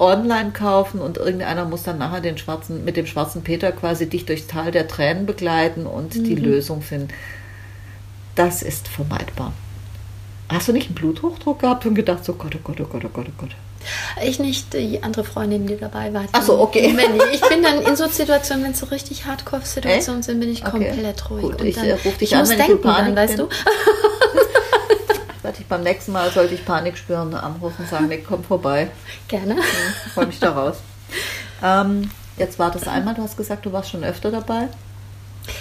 online 0.01 0.51
kaufen 0.53 1.01
und 1.01 1.19
irgendeiner 1.19 1.65
muss 1.65 1.83
dann 1.83 1.99
nachher 1.99 2.21
den 2.21 2.39
schwarzen, 2.39 2.85
mit 2.85 2.97
dem 2.97 3.07
schwarzen 3.07 3.43
Peter 3.43 3.71
quasi 3.71 4.09
dich 4.09 4.25
durchs 4.25 4.47
Tal 4.47 4.73
der 4.73 4.89
Tränen 4.89 5.27
begleiten 5.27 5.87
und 5.87 6.17
mhm. 6.17 6.25
die 6.25 6.35
Lösung 6.35 6.83
finden. 6.83 7.09
Das 8.35 8.63
ist 8.63 8.89
vermeidbar. 8.89 9.53
Hast 10.49 10.69
du 10.69 10.73
nicht 10.73 10.87
einen 10.87 10.95
Bluthochdruck 10.95 11.61
gehabt 11.61 11.87
und 11.87 11.95
gedacht, 11.95 12.25
so 12.25 12.33
Gott, 12.33 12.55
oh 12.57 12.61
Gott, 12.65 12.81
oh 12.81 12.85
Gott, 12.85 13.05
oh 13.05 13.11
Gott, 13.13 13.27
oh 13.29 13.33
Gott? 13.39 13.51
Ich 14.23 14.39
nicht, 14.39 14.75
die 14.75 15.03
andere 15.03 15.25
Freundin, 15.25 15.67
die 15.67 15.77
dabei 15.77 16.13
war. 16.13 16.25
Achso, 16.33 16.61
okay. 16.61 16.95
Ich, 17.31 17.41
ich 17.41 17.49
bin 17.49 17.63
dann 17.63 17.81
in 17.81 17.97
so 17.97 18.09
Situationen, 18.09 18.65
wenn 18.65 18.73
es 18.73 18.81
so 18.81 18.87
richtig 18.87 19.27
Hardcore-Situationen 19.27 20.23
sind, 20.23 20.41
bin 20.41 20.51
ich 20.51 20.67
okay. 20.67 20.71
komplett 20.71 21.31
ruhig. 21.31 21.43
Gut, 21.43 21.61
und 21.61 21.67
ich 21.67 21.77
dann, 21.77 21.87
äh, 21.87 21.93
rufe 21.93 22.19
dich 22.19 22.23
ich 22.23 22.35
an, 22.35 22.41
muss 22.41 22.51
wenn 22.51 22.59
denken, 22.59 22.77
ich 22.77 22.83
dann, 22.83 23.17
weißt 23.17 23.39
du? 23.39 23.49
Warte 25.51 25.63
ich 25.63 25.69
beim 25.69 25.83
nächsten 25.83 26.13
Mal, 26.13 26.31
sollte 26.31 26.55
ich 26.55 26.65
Panik 26.65 26.97
spüren, 26.97 27.35
anrufen 27.35 27.79
und 27.81 27.89
sagen, 27.89 28.07
Nick, 28.07 28.25
komm 28.25 28.45
vorbei. 28.45 28.89
Gerne. 29.27 29.57
Ja, 29.57 29.63
Freue 30.15 30.27
mich 30.27 30.39
daraus. 30.39 30.77
Ähm, 31.61 32.09
jetzt 32.37 32.61
war 32.61 32.71
das 32.71 32.87
einmal, 32.87 33.17
du 33.17 33.23
hast 33.23 33.37
gesagt, 33.37 33.67
du 33.67 33.73
warst 33.73 33.91
schon 33.91 34.05
öfter 34.05 34.31
dabei. 34.31 34.69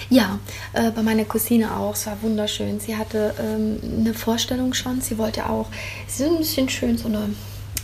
Ja, 0.07 0.37
äh, 0.73 0.91
bei 0.91 1.01
meiner 1.01 1.25
Cousine 1.25 1.75
auch. 1.75 1.95
Es 1.95 2.05
war 2.05 2.21
wunderschön. 2.21 2.79
Sie 2.79 2.95
hatte 2.95 3.33
ähm, 3.39 3.79
eine 4.01 4.13
Vorstellung 4.13 4.75
schon. 4.75 5.01
Sie 5.01 5.17
wollte 5.17 5.49
auch, 5.49 5.65
sie 6.05 6.25
ist 6.25 6.29
ein 6.29 6.37
bisschen 6.37 6.69
schön, 6.69 6.95
so 6.95 7.07
eine 7.07 7.31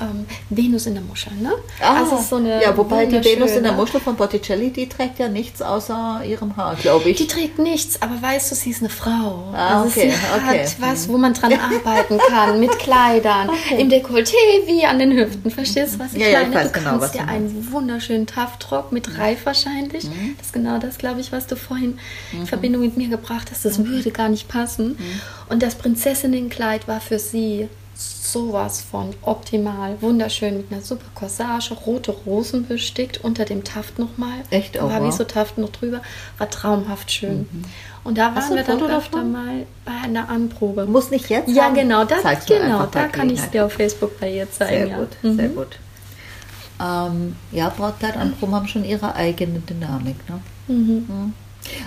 ähm, 0.01 0.25
Venus 0.49 0.85
in 0.85 0.95
der 0.95 1.03
Muschel, 1.03 1.33
ne? 1.33 1.53
Ah, 1.81 2.01
also 2.01 2.17
so 2.17 2.37
eine 2.37 2.61
ja, 2.61 2.75
wobei 2.75 3.05
die 3.05 3.23
Venus 3.23 3.51
in 3.51 3.63
der 3.63 3.73
Muschel 3.73 3.99
von 3.99 4.15
Botticelli, 4.15 4.71
die 4.71 4.87
trägt 4.89 5.19
ja 5.19 5.27
nichts 5.27 5.61
außer 5.61 6.21
ihrem 6.27 6.55
Haar, 6.57 6.75
glaube 6.75 7.09
ich. 7.09 7.17
Die 7.17 7.27
trägt 7.27 7.59
nichts, 7.59 8.01
aber 8.01 8.21
weißt 8.21 8.51
du, 8.51 8.55
sie 8.55 8.71
ist 8.71 8.81
eine 8.81 8.89
Frau. 8.89 9.53
Ah, 9.53 9.81
also 9.81 9.89
okay, 9.89 10.11
sie 10.11 10.15
okay. 10.35 10.63
hat 10.63 10.75
was, 10.79 11.07
wo 11.07 11.17
man 11.17 11.33
dran 11.33 11.53
arbeiten 11.53 12.19
kann, 12.29 12.59
mit 12.59 12.71
Kleidern, 12.79 13.49
okay. 13.49 13.81
im 13.81 13.89
Dekolleté 13.89 14.35
wie 14.65 14.85
an 14.85 14.99
den 14.99 15.13
Hüften. 15.13 15.49
Verstehst 15.51 15.95
du, 15.95 15.99
was 15.99 16.13
ich 16.13 16.19
ja, 16.19 16.39
meine? 16.39 16.43
Ja, 16.43 16.49
ich 16.49 16.55
weiß 16.55 16.71
du 16.71 16.79
genau, 16.79 16.99
kannst 16.99 17.15
dir 17.15 17.27
einen 17.27 17.71
wunderschönen 17.71 18.27
Taftrock 18.27 18.91
mit 18.91 19.17
Reif 19.17 19.45
wahrscheinlich. 19.45 20.03
Mhm. 20.03 20.35
Das 20.37 20.47
ist 20.47 20.53
genau 20.53 20.77
das, 20.79 20.97
glaube 20.97 21.21
ich, 21.21 21.31
was 21.31 21.47
du 21.47 21.55
vorhin 21.55 21.99
in 22.31 22.41
mhm. 22.41 22.47
Verbindung 22.47 22.81
mit 22.81 22.97
mir 22.97 23.09
gebracht 23.09 23.49
hast. 23.51 23.65
Das 23.65 23.77
mhm. 23.77 23.87
würde 23.87 24.11
gar 24.11 24.29
nicht 24.29 24.47
passen. 24.47 24.89
Mhm. 24.89 25.21
Und 25.49 25.63
das 25.63 25.75
Prinzessinnenkleid 25.75 26.87
war 26.87 26.99
für 27.01 27.19
sie 27.19 27.69
sowas 27.95 28.81
von 28.81 29.11
optimal, 29.21 30.01
wunderschön 30.01 30.57
mit 30.57 30.71
einer 30.71 30.81
super 30.81 31.05
Corsage, 31.15 31.73
rote 31.73 32.11
Rosen 32.11 32.67
bestickt, 32.67 33.23
unter 33.23 33.45
dem 33.45 33.63
Taft 33.63 33.97
nochmal. 33.99 34.39
Echt? 34.49 34.81
Oh, 34.81 34.89
war 34.89 35.03
wie 35.05 35.11
so 35.11 35.23
Taft 35.23 35.57
noch 35.57 35.69
drüber, 35.69 36.01
war 36.37 36.49
traumhaft 36.49 37.11
schön. 37.11 37.47
Mhm. 37.51 37.63
Und 38.03 38.17
da 38.17 38.35
waren 38.35 38.55
wir 38.55 38.63
dann 38.63 38.81
öfter 38.83 39.17
davon? 39.17 39.31
mal 39.31 39.65
bei 39.83 39.93
einer 40.03 40.29
Anprobe. 40.29 40.85
Muss 40.85 41.09
nicht 41.09 41.29
jetzt 41.29 41.49
Ja, 41.49 41.65
haben? 41.65 41.75
genau, 41.75 42.05
das, 42.05 42.23
genau 42.45 42.85
da 42.85 43.07
kann 43.07 43.29
ich 43.29 43.39
es 43.39 43.49
dir 43.49 43.65
auf 43.65 43.73
Facebook 43.73 44.19
bei 44.19 44.31
ihr 44.31 44.51
zeigen. 44.51 44.69
Sehr 44.69 44.87
ja. 44.87 44.97
gut, 44.97 45.09
mhm. 45.23 45.35
sehr 45.37 45.49
gut. 45.49 45.79
Ähm, 46.79 47.35
ja, 47.51 47.69
Brautkleidanproben 47.69 48.53
haben 48.53 48.67
schon 48.67 48.83
ihre 48.83 49.15
eigene 49.15 49.59
Dynamik. 49.59 50.17
Ne? 50.29 50.41
Mhm. 50.67 51.33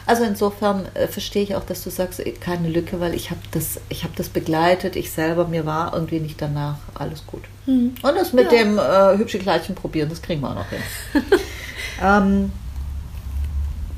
Also 0.07 0.25
insofern 0.25 0.87
äh, 0.95 1.07
verstehe 1.07 1.43
ich 1.43 1.55
auch, 1.55 1.64
dass 1.64 1.85
du 1.85 1.91
sagst, 1.91 2.21
äh, 2.21 2.33
keine 2.33 2.69
Lücke, 2.69 3.01
weil 3.01 3.14
ich 3.14 3.31
habe 3.31 3.41
das, 3.53 3.81
ich 3.88 4.05
das 4.17 4.29
begleitet, 4.29 4.97
ich 4.97 5.11
selber, 5.11 5.47
mir 5.47 5.67
war 5.67 5.95
irgendwie 5.95 6.21
nicht 6.21 6.41
danach 6.41 6.79
alles 6.95 7.27
gut. 7.27 7.45
Mhm. 7.67 7.95
Und 8.03 8.17
das 8.17 8.33
mit 8.33 8.51
ja. 8.53 8.59
dem 8.59 8.79
äh, 8.79 9.19
hübsche 9.19 9.38
Kleidchen 9.38 9.75
probieren, 9.75 10.09
das 10.09 10.23
kriegen 10.23 10.41
wir 10.41 10.51
auch 10.51 10.55
noch 10.57 10.69
hin. 10.69 10.81
ähm, 12.03 12.53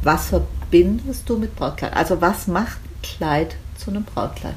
was 0.03 0.29
verbindest 0.29 1.29
du 1.29 1.37
mit 1.37 1.57
Brautkleid? 1.57 1.95
Also 1.95 2.21
was 2.21 2.47
macht 2.47 2.79
ein 2.79 3.03
Kleid 3.03 3.57
zu 3.77 3.90
einem 3.90 4.05
Brautkleid? 4.05 4.57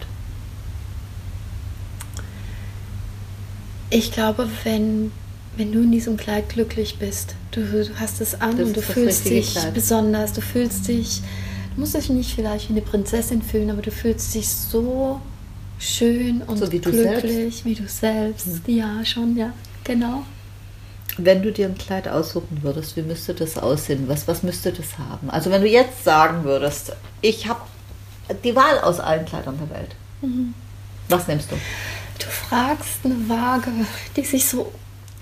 Ich 3.90 4.12
glaube, 4.12 4.50
wenn 4.64 5.12
wenn 5.58 5.72
du 5.72 5.82
in 5.82 5.92
diesem 5.92 6.18
Kleid 6.18 6.50
glücklich 6.50 6.98
bist, 6.98 7.36
du, 7.52 7.62
du 7.62 8.00
hast 8.00 8.22
es 8.22 8.40
an 8.40 8.58
das 8.58 8.68
und 8.68 8.78
du 8.78 8.82
fühlst 8.82 9.30
dich 9.30 9.54
Kleid. 9.54 9.74
besonders, 9.74 10.34
du 10.34 10.42
fühlst 10.42 10.88
dich, 10.88 11.22
du 11.76 11.82
musst 11.82 11.96
dich 11.96 12.10
nicht 12.10 12.34
vielleicht 12.34 12.70
wie 12.70 12.74
eine 12.74 12.82
Prinzessin 12.82 13.42
fühlen, 13.42 13.70
aber 13.70 13.82
du 13.82 13.92
fühlst 13.92 14.34
dich 14.34 14.50
so 14.50 15.22
schön 15.80 16.42
und 16.42 16.58
so 16.58 16.72
wie 16.72 16.80
glücklich, 16.80 17.66
wie 17.66 17.76
du 17.76 17.88
selbst. 17.88 18.48
Hm. 18.48 18.62
Ja, 18.68 19.06
schon, 19.06 19.38
ja, 19.38 19.54
genau. 19.84 20.24
Wenn 21.18 21.44
du 21.44 21.52
dir 21.52 21.68
ein 21.68 21.78
Kleid 21.78 22.08
aussuchen 22.08 22.64
würdest, 22.64 22.98
wie 22.98 23.04
müsste 23.04 23.36
das 23.36 23.58
aussehen? 23.58 24.06
Was, 24.08 24.28
was 24.28 24.42
müsste 24.42 24.72
das 24.72 24.98
haben? 24.98 25.30
Also 25.30 25.52
wenn 25.52 25.62
du 25.62 25.68
jetzt 25.68 26.04
sagen 26.04 26.44
würdest, 26.44 26.94
ich 27.22 27.48
habe 27.48 27.62
die 28.44 28.56
Wahl 28.56 28.80
aus 28.80 29.00
allen 29.00 29.26
Kleidern 29.26 29.60
der 29.60 29.78
Welt. 29.78 29.96
Mhm. 30.22 30.56
Was 31.10 31.28
nimmst 31.28 31.52
du? 31.52 31.56
Du 32.18 32.26
fragst 32.26 33.00
eine 33.04 33.30
Waage, 33.30 33.70
die 34.16 34.24
sich 34.24 34.46
so 34.46 34.72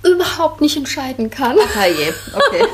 überhaupt 0.04 0.62
nicht 0.62 0.78
entscheiden 0.78 1.30
kann. 1.30 1.58
Ach 1.60 1.86
je, 1.86 2.14
okay. 2.34 2.66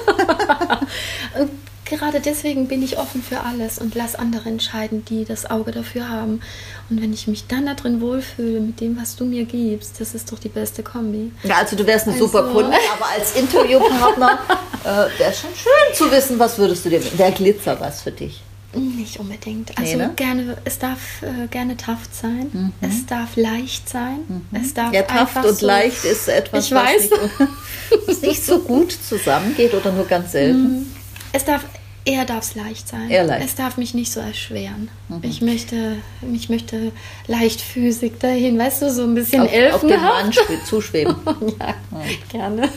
und 1.40 1.50
gerade 1.86 2.20
deswegen 2.20 2.68
bin 2.68 2.84
ich 2.84 2.98
offen 2.98 3.24
für 3.24 3.42
alles 3.42 3.80
und 3.80 3.96
lass 3.96 4.16
andere 4.16 4.50
entscheiden, 4.50 5.06
die 5.06 5.26
das 5.26 5.50
Auge 5.50 5.72
dafür 5.72 6.10
haben. 6.10 6.42
Und 6.90 7.02
wenn 7.02 7.13
ich 7.13 7.28
mich 7.28 7.48
dann 7.48 7.66
da 7.66 7.74
drin 7.74 8.02
wohlfühle 8.02 8.60
mit 8.60 8.82
dem, 8.82 9.00
was 9.00 9.16
du 9.16 9.26
mir 9.26 9.46
gibst, 9.46 10.00
das 10.00 10.13
ist 10.13 10.32
doch 10.32 10.40
die 10.40 10.50
beste 10.50 10.84
Kombi. 10.84 11.32
Ja, 11.44 11.58
also 11.58 11.76
du 11.76 11.86
wärst 11.86 12.08
eine 12.08 12.13
also. 12.13 12.28
super 12.28 12.44
Kunde, 12.52 12.78
aber 12.94 13.10
als 13.18 13.36
Interviewpartner 13.36 14.40
äh, 14.84 15.20
wäre 15.20 15.34
schon 15.34 15.50
schön 15.56 15.96
zu 15.96 16.12
wissen, 16.12 16.40
was 16.40 16.58
würdest 16.58 16.86
du 16.86 16.90
dir. 16.90 17.02
Wäre 17.18 17.32
Glitzer 17.32 17.80
was 17.80 18.02
für 18.02 18.12
dich? 18.12 18.42
Nicht 18.73 19.17
unbedingt. 19.17 19.77
Also 19.77 19.97
nee, 19.97 20.06
ne? 20.08 20.13
gerne, 20.15 20.58
es 20.65 20.77
darf 20.77 21.21
äh, 21.21 21.47
gerne 21.47 21.77
taft 21.77 22.13
sein. 22.13 22.49
Mhm. 22.51 22.73
Es 22.82 23.06
darf 23.06 23.36
leicht 23.36 23.88
sein. 23.88 24.19
Mhm. 24.27 24.45
Es 24.62 24.73
darf 24.73 24.93
ja, 24.93 25.03
taft 25.03 25.43
und 25.45 25.58
so, 25.58 25.65
leicht 25.65 26.03
ist 26.03 26.27
etwas, 26.27 26.65
ich 26.65 26.73
weiß. 26.73 27.10
Nicht, 27.10 27.21
was 28.08 28.21
nicht 28.21 28.45
so 28.45 28.60
gut 28.60 28.91
zusammengeht 28.91 29.73
oder 29.73 29.91
nur 29.91 30.06
ganz 30.06 30.34
selten. 30.34 30.80
Mhm. 30.80 30.86
Es 31.32 31.45
darf 31.45 31.63
Eher 32.08 32.24
darf 32.24 32.43
es 32.43 32.56
leicht 32.56 32.88
sein. 32.88 33.10
Eher 33.10 33.26
leicht. 33.26 33.46
Es 33.46 33.56
darf 33.56 33.76
mich 33.76 33.93
nicht 33.93 34.13
so 34.13 34.22
erschweren. 34.22 34.89
Mhm. 35.10 35.20
Ich 35.24 35.41
möchte, 35.41 35.98
ich 36.34 36.48
möchte 36.48 36.93
leichtfüßig 37.28 38.13
dahin, 38.20 38.58
weißt 38.58 38.84
du, 38.84 38.91
so 38.91 39.04
ein 39.04 39.13
bisschen 39.13 39.41
auf, 39.41 39.52
elfenhaft. 39.52 40.39
Auf 40.39 40.48
den 40.48 40.56
Mann 40.56 40.65
zuschweben. 40.65 41.15
ja, 41.60 41.76
mhm. 41.91 42.30
gerne. 42.30 42.70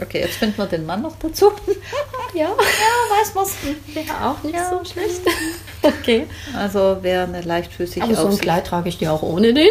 Okay, 0.00 0.20
jetzt 0.20 0.36
finden 0.36 0.58
wir 0.58 0.66
den 0.66 0.86
Mann 0.86 1.02
noch 1.02 1.16
dazu. 1.18 1.50
ja, 2.34 2.44
ja, 2.44 2.48
weiß 2.48 3.34
was. 3.34 3.54
Wäre 3.92 4.30
auch 4.30 4.40
nicht 4.44 4.54
ja. 4.54 4.70
so 4.70 4.84
schlecht. 4.84 5.22
okay. 5.82 6.28
Also 6.56 6.98
wäre 7.02 7.24
eine 7.24 7.40
leichtfüßig. 7.40 8.00
Aber 8.00 8.14
so 8.14 8.28
ein 8.28 8.38
Kleid 8.38 8.68
trage 8.68 8.88
ich 8.88 8.98
dir 8.98 9.12
auch 9.12 9.22
ohne 9.22 9.52
den 9.52 9.70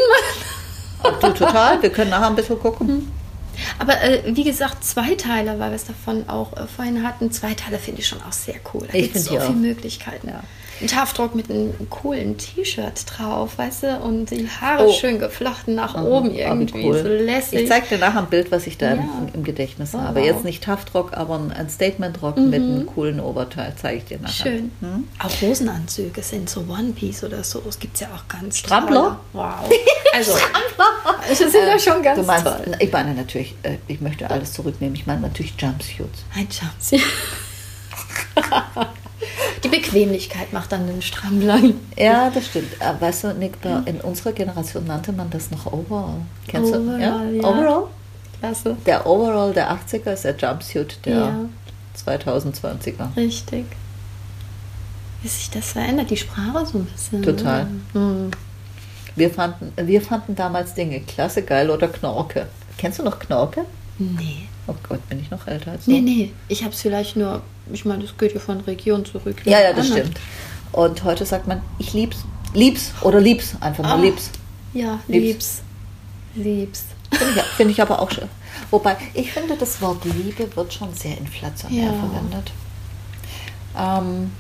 Mann. 1.02 1.14
du 1.22 1.30
total. 1.30 1.82
Wir 1.82 1.92
können 1.92 2.10
nachher 2.10 2.28
ein 2.28 2.36
bisschen 2.36 2.60
gucken. 2.60 3.10
Aber 3.80 4.02
äh, 4.02 4.24
wie 4.26 4.44
gesagt, 4.44 4.84
Zweiteiler, 4.84 5.60
weil 5.60 5.72
wir 5.72 5.76
es 5.76 5.86
davon 5.86 6.28
auch 6.30 6.56
äh, 6.58 6.68
vorhin 6.68 7.04
hatten, 7.04 7.32
Zweiteiler 7.32 7.80
finde 7.80 8.02
ich 8.02 8.08
schon 8.08 8.22
auch 8.22 8.34
sehr 8.34 8.56
cool. 8.74 8.88
Da 8.92 9.00
gibt 9.00 9.16
es 9.16 9.26
so 9.26 9.40
viele 9.40 9.54
Möglichkeiten. 9.54 10.30
Ja. 10.30 10.44
Ein 10.82 10.88
Taftdruck 10.88 11.36
mit 11.36 11.50
einem 11.50 11.74
coolen 11.90 12.38
T-Shirt 12.38 13.06
drauf, 13.08 13.58
weißt 13.58 13.84
du, 13.84 13.98
und 14.00 14.30
die 14.30 14.48
Haare 14.50 14.88
oh. 14.88 14.92
schön 14.92 15.20
geflochten 15.20 15.74
nach 15.74 15.96
mhm. 15.96 16.06
oben 16.06 16.36
irgendwie, 16.36 16.86
cool. 16.86 17.02
so 17.02 17.08
lässig. 17.08 17.62
Ich 17.62 17.70
zeige 17.70 17.88
dir 17.88 17.98
nachher 17.98 18.20
ein 18.20 18.28
Bild, 18.28 18.52
was 18.52 18.68
ich 18.68 18.78
da 18.78 18.88
ja. 18.88 18.94
im, 18.94 19.30
im, 19.34 19.44
Gedächtnis 19.44 19.92
oh, 19.94 20.00
habe. 20.00 20.20
Wow. 20.20 20.26
Jetzt 20.26 20.44
nicht 20.44 20.64
Taftrock, 20.64 21.16
aber 21.16 21.36
ein 21.36 21.70
Statementrock 21.70 22.38
mhm. 22.38 22.50
mit 22.50 22.62
einem 22.62 22.86
coolen 22.88 23.20
Oberteil 23.22 23.74
zeige 23.82 23.98
ich 24.00 24.06
dir 24.06 24.20
nachher. 24.20 24.52
Schön. 24.52 24.72
Hm? 24.82 25.08
Auch 25.20 25.42
Hosenanzüge 25.42 26.22
sind 26.22 26.50
so 26.50 26.62
One 26.62 26.92
Piece 26.94 27.24
oder 27.24 27.44
so. 27.44 27.64
Es 27.68 27.80
gibt 27.80 27.96
es 27.96 28.02
ja 28.02 28.08
auch 28.14 28.28
ganz 28.28 28.58
Strampler? 28.58 29.20
Wow. 29.34 29.70
Also, 30.16 30.32
also 31.30 31.50
sind 31.50 31.56
äh, 31.56 31.72
ja 31.72 31.78
schon 31.78 32.02
ganz 32.02 32.18
du 32.18 32.26
meinst, 32.26 32.46
toll. 32.46 32.72
Ich 32.80 32.90
meine 32.90 33.14
natürlich, 33.14 33.54
äh, 33.64 33.80
ich 33.90 34.00
möchte 34.00 34.30
alles 34.30 34.54
zurücknehmen. 34.54 34.96
Ich 34.96 35.06
meine 35.06 35.20
natürlich 35.20 35.54
Jumpsuits. 35.60 36.24
Ein 36.34 36.48
Jumpsuit. 36.50 37.02
Die 39.64 39.70
Bequemlichkeit 39.70 40.54
macht 40.54 40.72
dann 40.72 40.86
den 40.88 41.02
Strammlein. 41.02 41.80
Ja, 41.98 42.30
das 42.30 42.48
stimmt. 42.48 42.80
Aber 42.82 43.02
weißt 43.02 43.24
du, 43.24 43.34
Nick, 43.34 43.54
in 43.86 44.02
unserer 44.02 44.34
Generation 44.34 44.86
nannte 44.86 45.12
man 45.12 45.30
das 45.30 45.50
noch 45.50 45.66
Overall. 45.66 46.22
Kennst 46.48 46.74
overall, 46.74 46.98
du? 46.98 47.04
Ja? 47.04 47.24
ja? 47.24 47.44
Overall? 47.44 47.88
Klasse. 48.40 48.78
Der 48.86 49.08
Overall 49.08 49.54
der 49.54 49.72
80er 49.72 50.12
ist 50.12 50.26
der 50.26 50.36
Jumpsuit 50.36 51.00
der 51.06 51.18
ja. 51.18 51.36
2020er. 52.06 53.16
Richtig. 53.16 53.66
Wie 55.22 55.28
sich 55.28 55.50
das 55.50 55.72
verändert, 55.72 56.12
die 56.12 56.18
Sprache 56.18 56.66
so 56.66 56.78
ein 56.78 56.86
bisschen. 56.86 57.24
Total. 57.24 57.66
Mhm. 57.94 58.32
Wir, 59.16 59.32
fanden, 59.32 59.74
wir 59.76 60.02
fanden 60.02 60.36
damals 60.36 60.76
Dinge 60.76 61.00
klasse, 61.00 61.42
geil 61.42 61.70
oder 61.70 61.88
Knorke. 61.88 62.48
Kennst 62.78 63.00
du 63.00 63.04
noch 63.04 63.18
Knorke? 63.18 63.66
Nee. 63.98 64.48
Oh 64.68 64.76
Gott, 64.88 65.08
bin 65.10 65.20
ich 65.20 65.30
noch 65.30 65.48
älter 65.48 65.72
als 65.72 65.86
du? 65.86 65.92
Nee, 65.92 66.02
nee. 66.02 66.32
Ich 66.48 66.64
habe 66.64 66.74
es 66.74 66.82
vielleicht 66.82 67.16
nur, 67.16 67.42
ich 67.72 67.86
meine, 67.86 68.04
das 68.04 68.18
geht 68.18 68.34
ja 68.34 68.40
von 68.40 68.62
Region 68.62 69.06
zu 69.06 69.18
Region. 69.20 69.52
Ja, 69.52 69.62
ja, 69.62 69.74
das 69.74 69.92
anders. 69.92 70.08
stimmt. 70.08 70.20
Und 70.72 71.04
heute 71.04 71.26
sagt 71.26 71.48
man, 71.48 71.62
ich 71.78 71.94
lieb's. 71.94 72.18
Lieb's 72.54 72.92
oder 73.02 73.20
lieb's. 73.20 73.56
Einfach 73.60 73.84
nur 73.84 73.94
ah, 73.94 74.02
lieb's. 74.02 74.32
Ja, 74.74 75.00
lieb's. 75.08 75.62
Lieb's. 76.36 76.86
Finde 77.12 77.40
ich, 77.40 77.44
find 77.58 77.72
ich 77.72 77.82
aber 77.82 78.02
auch 78.02 78.12
schön. 78.12 78.28
Wobei, 78.72 78.98
ich 79.14 79.32
finde, 79.32 79.56
das 79.56 79.82
Wort 79.82 80.04
Liebe 80.06 80.54
wird 80.56 80.74
schon 80.74 80.94
sehr 80.94 81.18
inflationär 81.18 81.92
ja. 81.92 81.94
verwendet. 81.94 82.52
Ähm, 83.78 84.32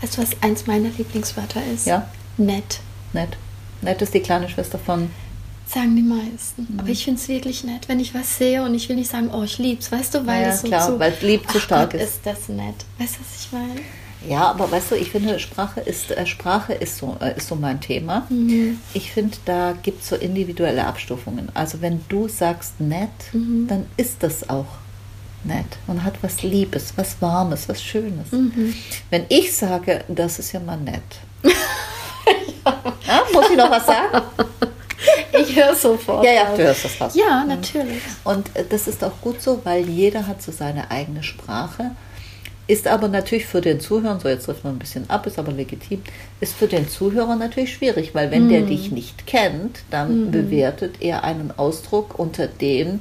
weißt 0.00 0.16
du, 0.16 0.22
was 0.22 0.30
eins 0.42 0.66
meiner 0.66 0.90
Lieblingswörter 0.90 1.60
ist? 1.72 1.86
Ja. 1.86 2.08
Nett. 2.36 2.80
Nett. 3.12 3.36
Nett 3.80 4.02
ist 4.02 4.14
die 4.14 4.20
kleine 4.20 4.48
Schwester 4.48 4.78
von 4.78 5.10
Sagen 5.66 5.96
die 5.96 6.02
meisten. 6.02 6.66
Mhm. 6.68 6.80
Aber 6.80 6.88
ich 6.88 7.04
finde 7.04 7.20
es 7.20 7.28
wirklich 7.28 7.64
nett, 7.64 7.88
wenn 7.88 7.98
ich 7.98 8.14
was 8.14 8.38
sehe 8.38 8.62
und 8.62 8.74
ich 8.74 8.88
will 8.88 8.96
nicht 8.96 9.10
sagen, 9.10 9.30
oh, 9.32 9.42
ich 9.42 9.58
lieb's, 9.58 9.90
weißt 9.90 10.14
du, 10.14 10.26
weil 10.26 10.42
ja, 10.42 10.48
es 10.48 10.60
so 10.60 10.68
klar, 10.68 10.86
zu, 10.86 10.98
weil 10.98 11.14
lieb 11.22 11.50
zu 11.50 11.58
stark 11.58 11.92
Gott, 11.92 12.00
ist. 12.00 12.16
ist 12.16 12.20
das 12.26 12.48
nett. 12.48 12.74
Weißt 12.98 13.16
du, 13.16 13.20
was 13.20 13.44
ich 13.44 13.52
meine? 13.52 13.80
Ja, 14.28 14.50
aber 14.50 14.70
weißt 14.70 14.92
du, 14.92 14.94
ich 14.94 15.10
finde, 15.10 15.38
Sprache 15.38 15.80
ist, 15.80 16.10
äh, 16.10 16.26
Sprache 16.26 16.72
ist, 16.72 16.98
so, 16.98 17.16
äh, 17.20 17.36
ist 17.36 17.48
so 17.48 17.56
mein 17.56 17.80
Thema. 17.80 18.26
Mhm. 18.30 18.78
Ich 18.94 19.12
finde, 19.12 19.36
da 19.44 19.74
gibt 19.82 20.02
es 20.02 20.08
so 20.08 20.16
individuelle 20.16 20.86
Abstufungen. 20.86 21.50
Also 21.54 21.80
wenn 21.80 22.00
du 22.08 22.28
sagst 22.28 22.80
nett, 22.80 23.10
mhm. 23.32 23.66
dann 23.68 23.86
ist 23.96 24.22
das 24.22 24.48
auch 24.48 24.66
nett 25.44 25.66
und 25.86 26.04
hat 26.04 26.14
was 26.22 26.42
Liebes, 26.42 26.94
was 26.96 27.16
Warmes, 27.20 27.68
was 27.68 27.82
Schönes. 27.82 28.32
Mhm. 28.32 28.74
Wenn 29.10 29.26
ich 29.28 29.54
sage, 29.54 30.04
das 30.08 30.38
ist 30.38 30.52
ja 30.52 30.60
mal 30.60 30.78
nett. 30.78 31.02
ja. 31.42 31.50
Ja, 33.06 33.22
muss 33.34 33.50
ich 33.50 33.56
noch 33.56 33.70
was 33.70 33.84
sagen? 33.84 34.22
Ich 35.32 35.56
höre 35.56 35.74
sofort. 35.74 36.24
Ja, 36.24 36.32
ja, 36.32 36.56
du 36.56 36.62
hörst 36.62 36.84
das 36.84 36.92
fast. 36.92 37.16
Ja, 37.16 37.44
natürlich. 37.44 38.00
Und 38.22 38.54
äh, 38.54 38.64
das 38.68 38.86
ist 38.86 39.02
auch 39.02 39.20
gut 39.20 39.42
so, 39.42 39.60
weil 39.64 39.88
jeder 39.88 40.26
hat 40.26 40.42
so 40.42 40.52
seine 40.52 40.90
eigene 40.90 41.22
Sprache. 41.22 41.90
Ist 42.66 42.86
aber 42.86 43.08
natürlich 43.08 43.44
für 43.44 43.60
den 43.60 43.78
Zuhörer, 43.78 44.18
so 44.20 44.28
jetzt 44.28 44.46
trifft 44.46 44.64
man 44.64 44.76
ein 44.76 44.78
bisschen 44.78 45.10
ab, 45.10 45.26
ist 45.26 45.38
aber 45.38 45.52
legitim, 45.52 46.02
ist 46.40 46.54
für 46.54 46.66
den 46.66 46.88
Zuhörer 46.88 47.36
natürlich 47.36 47.74
schwierig, 47.74 48.14
weil 48.14 48.30
wenn 48.30 48.46
mm. 48.46 48.48
der 48.48 48.60
mhm. 48.62 48.66
dich 48.68 48.90
nicht 48.90 49.26
kennt, 49.26 49.80
dann 49.90 50.28
mm. 50.28 50.30
bewertet 50.30 50.94
er 51.00 51.24
einen 51.24 51.52
Ausdruck 51.54 52.18
unter 52.18 52.46
dem, 52.46 53.00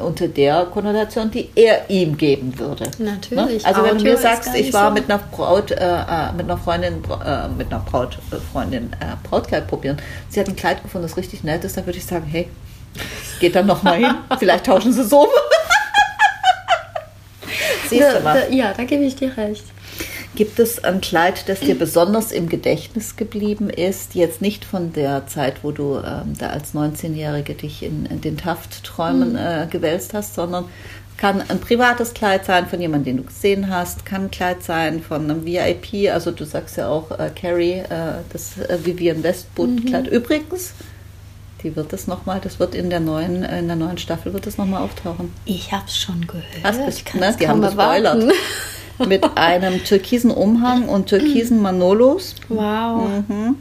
unter 0.00 0.28
der 0.28 0.66
Konnotation, 0.66 1.30
die 1.30 1.50
er 1.54 1.88
ihm 1.90 2.16
geben 2.16 2.58
würde. 2.58 2.90
Natürlich. 2.98 3.62
Ne? 3.62 3.68
Also 3.68 3.84
wenn 3.84 3.98
du 3.98 4.04
mir 4.04 4.16
sagst, 4.16 4.54
ich 4.54 4.72
war 4.72 4.88
so. 4.88 4.94
mit 4.94 5.10
einer 5.10 5.18
Braut, 5.18 5.70
äh, 5.70 5.76
äh, 5.76 6.32
mit 6.32 6.44
einer 6.44 6.58
Freundin, 6.58 7.02
äh, 7.24 7.48
mit 7.48 7.72
einer 7.72 7.80
Brautfreundin 7.80 8.92
äh, 9.00 9.04
äh, 9.04 9.16
Brautkleid 9.22 9.66
probieren. 9.66 9.98
Sie 10.28 10.40
hat 10.40 10.48
ein 10.48 10.56
Kleid 10.56 10.82
gefunden, 10.82 11.06
das 11.06 11.16
richtig 11.16 11.44
nett 11.44 11.64
ist, 11.64 11.76
dann 11.76 11.86
würde 11.86 11.98
ich 11.98 12.06
sagen, 12.06 12.26
hey, 12.26 12.48
geht 13.40 13.54
dann 13.54 13.66
noch 13.66 13.82
mal 13.82 13.96
hin. 13.96 14.14
Vielleicht 14.38 14.66
tauschen 14.66 14.92
sie 14.92 15.04
so. 15.04 15.28
Siehst 17.88 18.16
du 18.16 18.20
mal. 18.20 18.52
Ja, 18.52 18.74
da 18.74 18.84
gebe 18.84 19.04
ich 19.04 19.16
dir 19.16 19.36
recht. 19.36 19.64
Gibt 20.38 20.60
es 20.60 20.84
ein 20.84 21.00
Kleid, 21.00 21.48
das 21.48 21.58
dir 21.58 21.76
besonders 21.76 22.30
im 22.30 22.48
Gedächtnis 22.48 23.16
geblieben 23.16 23.70
ist? 23.70 24.14
Jetzt 24.14 24.40
nicht 24.40 24.64
von 24.64 24.92
der 24.92 25.26
Zeit, 25.26 25.64
wo 25.64 25.72
du 25.72 25.96
ähm, 25.96 26.34
da 26.38 26.50
als 26.50 26.76
19-Jährige 26.76 27.54
dich 27.54 27.82
in, 27.82 28.06
in 28.06 28.20
den 28.20 28.36
Taftträumen 28.36 29.32
mhm. 29.32 29.36
äh, 29.36 29.66
gewälzt 29.68 30.14
hast, 30.14 30.36
sondern 30.36 30.66
kann 31.16 31.42
ein 31.48 31.58
privates 31.58 32.14
Kleid 32.14 32.44
sein 32.44 32.68
von 32.68 32.80
jemandem, 32.80 33.16
den 33.16 33.16
du 33.16 33.22
gesehen 33.24 33.68
hast, 33.68 34.06
kann 34.06 34.26
ein 34.26 34.30
Kleid 34.30 34.62
sein 34.62 35.02
von 35.02 35.28
einem 35.28 35.44
VIP, 35.44 36.08
also 36.12 36.30
du 36.30 36.44
sagst 36.44 36.76
ja 36.76 36.88
auch 36.88 37.10
äh, 37.18 37.32
Carrie, 37.34 37.80
äh, 37.80 38.20
das 38.32 38.58
äh, 38.58 38.78
Vivian 38.84 39.24
Westwood-Kleid. 39.24 40.04
Mhm. 40.04 40.12
Übrigens, 40.12 40.72
die 41.64 41.74
wird 41.74 41.92
es 41.92 42.06
nochmal, 42.06 42.38
das 42.40 42.60
wird 42.60 42.76
in 42.76 42.90
der 42.90 43.00
neuen, 43.00 43.42
in 43.42 43.66
der 43.66 43.74
neuen 43.74 43.98
Staffel 43.98 44.32
wird 44.32 44.46
es 44.46 44.56
nochmal 44.56 44.84
auftauchen. 44.84 45.32
Ich 45.46 45.72
habe 45.72 45.86
es 45.88 45.98
schon 45.98 46.28
gehört. 46.28 46.46
Hast 46.62 46.78
du, 46.78 46.86
ich 46.86 47.14
ne? 47.14 47.36
Die 47.40 47.48
haben 47.48 47.60
gespoilert. 47.60 48.32
mit 49.06 49.24
einem 49.36 49.84
türkisen 49.84 50.30
Umhang 50.30 50.88
und 50.88 51.06
türkisen 51.06 51.62
Manolos. 51.62 52.34
Wow. 52.48 53.08
Mhm. 53.28 53.56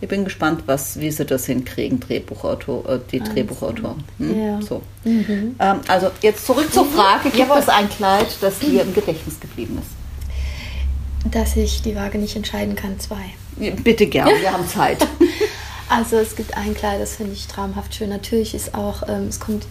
Ich 0.00 0.08
bin 0.08 0.24
gespannt, 0.24 0.64
was, 0.66 0.98
wie 0.98 1.12
sie 1.12 1.24
das 1.24 1.46
hinkriegen, 1.46 2.00
Drehbuchautor, 2.00 2.88
äh, 2.88 2.98
die 3.10 3.20
also. 3.20 3.32
Drehbuchautoren. 3.32 4.02
Hm? 4.18 4.40
Ja. 4.40 4.60
So. 4.60 4.82
Mhm. 5.04 5.54
Ähm, 5.60 5.80
also 5.86 6.10
jetzt 6.22 6.44
zurück 6.44 6.72
zur 6.72 6.86
Frage, 6.86 7.30
gibt 7.30 7.50
es 7.56 7.68
ein 7.68 7.88
Kleid, 7.88 8.26
das 8.40 8.58
dir 8.58 8.82
im 8.82 8.92
Gedächtnis 8.94 9.38
geblieben 9.38 9.78
ist? 9.80 11.32
Dass 11.32 11.56
ich 11.56 11.82
die 11.82 11.94
Waage 11.94 12.18
nicht 12.18 12.34
entscheiden 12.34 12.74
kann, 12.74 12.98
zwei. 12.98 13.22
Bitte 13.84 14.06
gerne, 14.06 14.32
wir 14.40 14.52
haben 14.52 14.66
Zeit. 14.66 15.06
Also 15.94 16.16
es 16.16 16.36
gibt 16.36 16.56
ein 16.56 16.72
Kleid, 16.72 17.02
das 17.02 17.16
finde 17.16 17.34
ich 17.34 17.46
traumhaft 17.48 17.94
schön. 17.94 18.08
Natürlich 18.08 18.54
ist 18.54 18.74
auch, 18.74 19.02
ähm, 19.06 19.26
es 19.28 19.40
kommt 19.40 19.66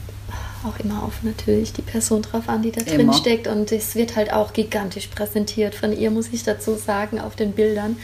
auch 0.65 0.79
immer 0.83 1.03
auf 1.03 1.23
natürlich 1.23 1.73
die 1.73 1.81
Person 1.81 2.21
drauf 2.21 2.47
an, 2.47 2.61
die 2.61 2.71
da 2.71 2.81
drin 2.81 3.01
immer. 3.01 3.13
steckt. 3.13 3.47
Und 3.47 3.71
es 3.71 3.95
wird 3.95 4.15
halt 4.15 4.33
auch 4.33 4.53
gigantisch 4.53 5.07
präsentiert 5.07 5.75
von 5.75 5.97
ihr, 5.97 6.11
muss 6.11 6.29
ich 6.31 6.43
dazu 6.43 6.75
sagen, 6.75 7.19
auf 7.19 7.35
den 7.35 7.53
Bildern. 7.53 7.97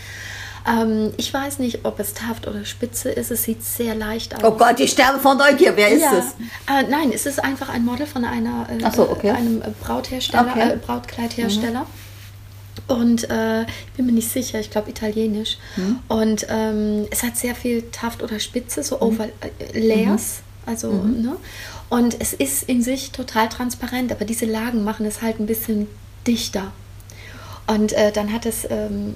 Ähm, 0.68 1.14
ich 1.18 1.34
weiß 1.34 1.60
nicht, 1.60 1.86
ob 1.86 2.00
es 2.00 2.14
Taft 2.14 2.48
oder 2.48 2.66
Spitze 2.66 3.10
ist. 3.10 3.32
Es 3.32 3.44
sieht 3.44 3.64
sehr 3.64 3.96
leicht 3.96 4.36
aus. 4.36 4.44
Oh 4.44 4.52
Gott, 4.52 4.80
ich 4.80 4.92
sterbe 4.92 5.20
von 5.20 5.38
Neugier. 5.38 5.76
Wer 5.76 5.90
ist 5.90 6.02
ja. 6.02 6.18
es? 6.18 6.26
Äh, 6.68 6.90
nein, 6.90 7.12
es 7.14 7.26
ist 7.26 7.44
einfach 7.44 7.70
ein 7.70 7.86
Model 7.86 8.06
von 8.06 8.26
einer, 8.26 8.68
äh, 8.70 8.92
so, 8.92 9.10
okay. 9.10 9.32
einem 9.32 9.62
Brauthersteller, 9.82 10.52
okay. 10.52 10.72
äh, 10.74 10.78
Brautkleidhersteller. 10.78 11.82
Mhm. 11.82 12.08
Und 12.88 13.30
äh, 13.30 13.64
ich 13.64 13.94
bin 13.96 14.06
mir 14.06 14.12
nicht 14.12 14.30
sicher, 14.30 14.60
ich 14.60 14.70
glaube 14.70 14.90
italienisch. 14.90 15.58
Mhm. 15.76 16.00
Und 16.08 16.48
ähm, 16.50 17.08
es 17.12 17.24
hat 17.24 17.38
sehr 17.38 17.56
viel 17.56 17.84
Taft 17.92 18.22
oder 18.22 18.40
Spitze, 18.40 18.84
so 18.84 18.98
mhm. 18.98 19.02
Overlayers. 19.02 20.42
Mhm. 20.42 20.72
Also, 20.72 20.92
mhm. 20.92 21.22
ne? 21.22 21.38
Und 21.90 22.20
es 22.20 22.34
ist 22.34 22.64
in 22.64 22.82
sich 22.82 23.12
total 23.12 23.50
transparent, 23.50 24.12
aber 24.12 24.26
diese 24.26 24.46
Lagen 24.46 24.84
machen 24.84 25.06
es 25.06 25.22
halt 25.22 25.40
ein 25.40 25.46
bisschen 25.46 25.88
dichter. 26.26 26.72
Und 27.68 27.94
äh, 27.94 28.12
dann 28.12 28.32
hat 28.32 28.46
es 28.46 28.68
ähm, 28.70 29.16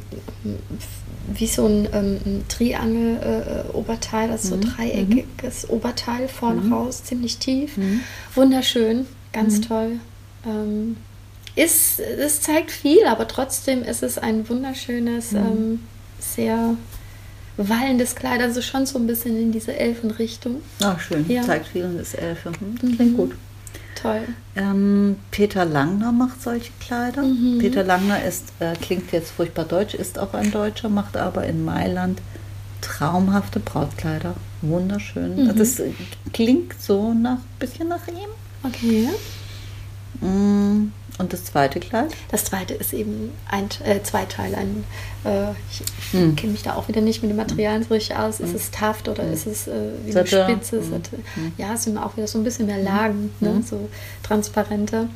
wie 1.34 1.48
so 1.48 1.66
ein, 1.66 1.88
ähm, 1.94 2.44
Triangel-Oberteil, 2.50 4.30
äh, 4.30 4.32
also 4.34 4.56
mhm. 4.56 4.62
so 4.62 4.70
dreieckiges 4.70 5.68
mhm. 5.68 5.74
Oberteil 5.74 6.28
vorne 6.28 6.62
mhm. 6.62 6.74
raus, 6.74 7.04
ziemlich 7.04 7.38
tief. 7.38 7.78
Mhm. 7.78 8.02
Wunderschön, 8.36 9.08
ganz 9.32 9.60
mhm. 9.60 9.62
toll. 9.64 9.92
Ähm, 10.46 10.98
ist, 11.56 12.00
es 12.00 12.42
zeigt 12.42 12.72
viel, 12.72 13.06
aber 13.06 13.28
trotzdem 13.28 13.84
ist 13.84 14.04
es 14.04 14.18
ein 14.18 14.48
wunderschönes, 14.50 15.32
mhm. 15.32 15.38
ähm, 15.38 15.80
sehr 16.20 16.76
wallendes 17.58 18.16
Kleid, 18.16 18.42
also 18.42 18.62
schon 18.62 18.86
so 18.86 18.98
ein 18.98 19.08
bisschen 19.08 19.40
in 19.40 19.52
diese 19.52 19.76
Elfenrichtung. 19.76 20.58
Ach, 20.82 21.00
schön. 21.00 21.30
Ja. 21.30 21.42
Zeigt 21.44 21.68
viel 21.68 21.86
und 21.86 22.00
ist 22.00 22.16
Elfen. 22.16 22.54
Hm, 22.60 22.96
klingt 22.96 23.14
mhm. 23.14 23.18
gut. 23.18 23.36
Toll. 24.02 24.22
Ähm, 24.56 25.18
Peter 25.30 25.64
Langner 25.64 26.12
macht 26.12 26.42
solche 26.42 26.72
Kleider. 26.80 27.22
Mhm. 27.22 27.60
Peter 27.60 27.84
Langner 27.84 28.24
ist, 28.24 28.52
äh, 28.60 28.74
klingt 28.76 29.12
jetzt 29.12 29.32
furchtbar 29.32 29.66
deutsch, 29.66 29.94
ist 29.94 30.18
auch 30.18 30.34
ein 30.34 30.52
Deutscher, 30.52 30.90
macht 30.90 31.18
aber 31.18 31.46
in 31.46 31.64
Mailand 31.64 32.20
traumhafte 32.82 33.60
Brautkleider. 33.60 34.34
Wunderschön. 34.62 35.46
Mhm. 35.46 35.56
Das 35.56 35.82
klingt 36.34 36.82
so 36.82 37.14
nach 37.14 37.40
bisschen 37.60 37.90
nach 37.90 38.08
ihm. 38.08 38.30
Okay. 38.64 39.10
Mm, 40.20 40.92
und 41.22 41.32
das 41.32 41.46
zweite 41.46 41.80
Kleid? 41.80 42.12
Das 42.30 42.44
zweite 42.46 42.74
ist 42.74 42.94
eben 42.94 43.32
ein 43.50 43.70
äh, 43.86 44.02
Zweiteil. 44.04 44.56
Ein, 44.56 44.84
äh, 45.24 45.52
ich 45.72 45.84
hm. 46.12 46.36
kenne 46.36 46.52
mich 46.52 46.64
da 46.64 46.76
auch 46.76 46.88
wieder 46.88 47.02
nicht 47.02 47.22
mit 47.22 47.30
den 47.30 47.38
Materialien 47.38 47.84
so 47.84 47.94
richtig 47.94 48.18
aus. 48.18 48.40
Hm. 48.40 48.46
Ist 48.46 48.56
es 48.56 48.72
Taft 48.72 49.08
oder 49.08 49.24
hm. 49.24 49.34
ist 49.34 49.46
es 49.46 49.68
äh, 49.68 49.92
wie 50.06 50.16
eine 50.16 50.28
Spitze? 50.28 50.82
Hm. 50.82 51.02
hm. 51.36 51.52
Ja, 51.58 51.76
es 51.76 51.84
sind 51.84 51.98
auch 51.98 52.18
wieder 52.18 52.28
so 52.28 52.40
ein 52.40 52.44
bisschen 52.44 52.66
mehr 52.66 52.78
hm. 52.78 52.86
Lagen, 52.86 53.34
ne? 53.40 53.64
so 53.64 53.88
transparente. 54.24 55.08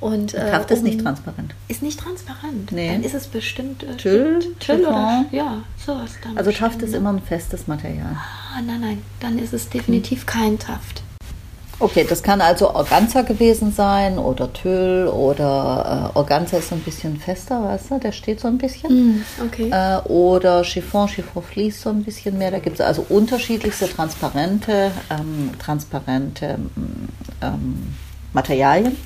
Und, 0.00 0.34
äh, 0.34 0.50
Taft 0.50 0.70
ist 0.70 0.82
nicht 0.82 1.00
transparent. 1.00 1.54
Ist 1.68 1.82
nicht 1.82 1.98
transparent. 1.98 2.72
Nee. 2.72 2.88
Dann 2.92 3.02
ist 3.04 3.14
es 3.14 3.26
bestimmt 3.26 3.84
äh, 3.84 3.96
Tüll, 3.96 4.40
Tüll 4.60 4.80
oder 4.80 5.24
ja, 5.30 5.62
sowas 5.86 6.10
dann. 6.22 6.36
Also 6.36 6.52
Taft 6.52 6.82
ist 6.82 6.90
ne? 6.90 6.98
immer 6.98 7.10
ein 7.10 7.22
festes 7.22 7.66
Material. 7.68 8.14
Ah, 8.14 8.60
nein, 8.60 8.80
nein, 8.82 9.02
dann 9.20 9.38
ist 9.38 9.54
es 9.54 9.70
definitiv 9.70 10.26
kein 10.26 10.58
Taft. 10.58 11.03
Okay, 11.80 12.06
das 12.08 12.22
kann 12.22 12.40
also 12.40 12.74
Organza 12.74 13.22
gewesen 13.22 13.72
sein 13.72 14.18
oder 14.18 14.52
Tüll 14.52 15.08
oder 15.08 16.12
äh, 16.14 16.18
Organza 16.18 16.58
ist 16.58 16.68
so 16.68 16.76
ein 16.76 16.82
bisschen 16.82 17.18
fester, 17.18 17.64
weißt 17.64 17.90
du, 17.90 17.98
der 17.98 18.12
steht 18.12 18.40
so 18.40 18.48
ein 18.48 18.58
bisschen. 18.58 19.18
Mm, 19.18 19.24
okay. 19.44 19.70
Äh, 19.70 20.08
oder 20.08 20.62
Chiffon, 20.62 21.08
Chiffon 21.08 21.42
fließt 21.42 21.82
so 21.82 21.90
ein 21.90 22.04
bisschen 22.04 22.38
mehr. 22.38 22.52
Da 22.52 22.60
gibt 22.60 22.78
es 22.78 22.86
also 22.86 23.04
unterschiedlichste 23.08 23.88
transparente, 23.88 24.92
ähm, 25.10 25.50
transparente 25.58 26.58
mm, 26.58 27.08
ähm, 27.42 27.94
Materialien. 28.32 28.96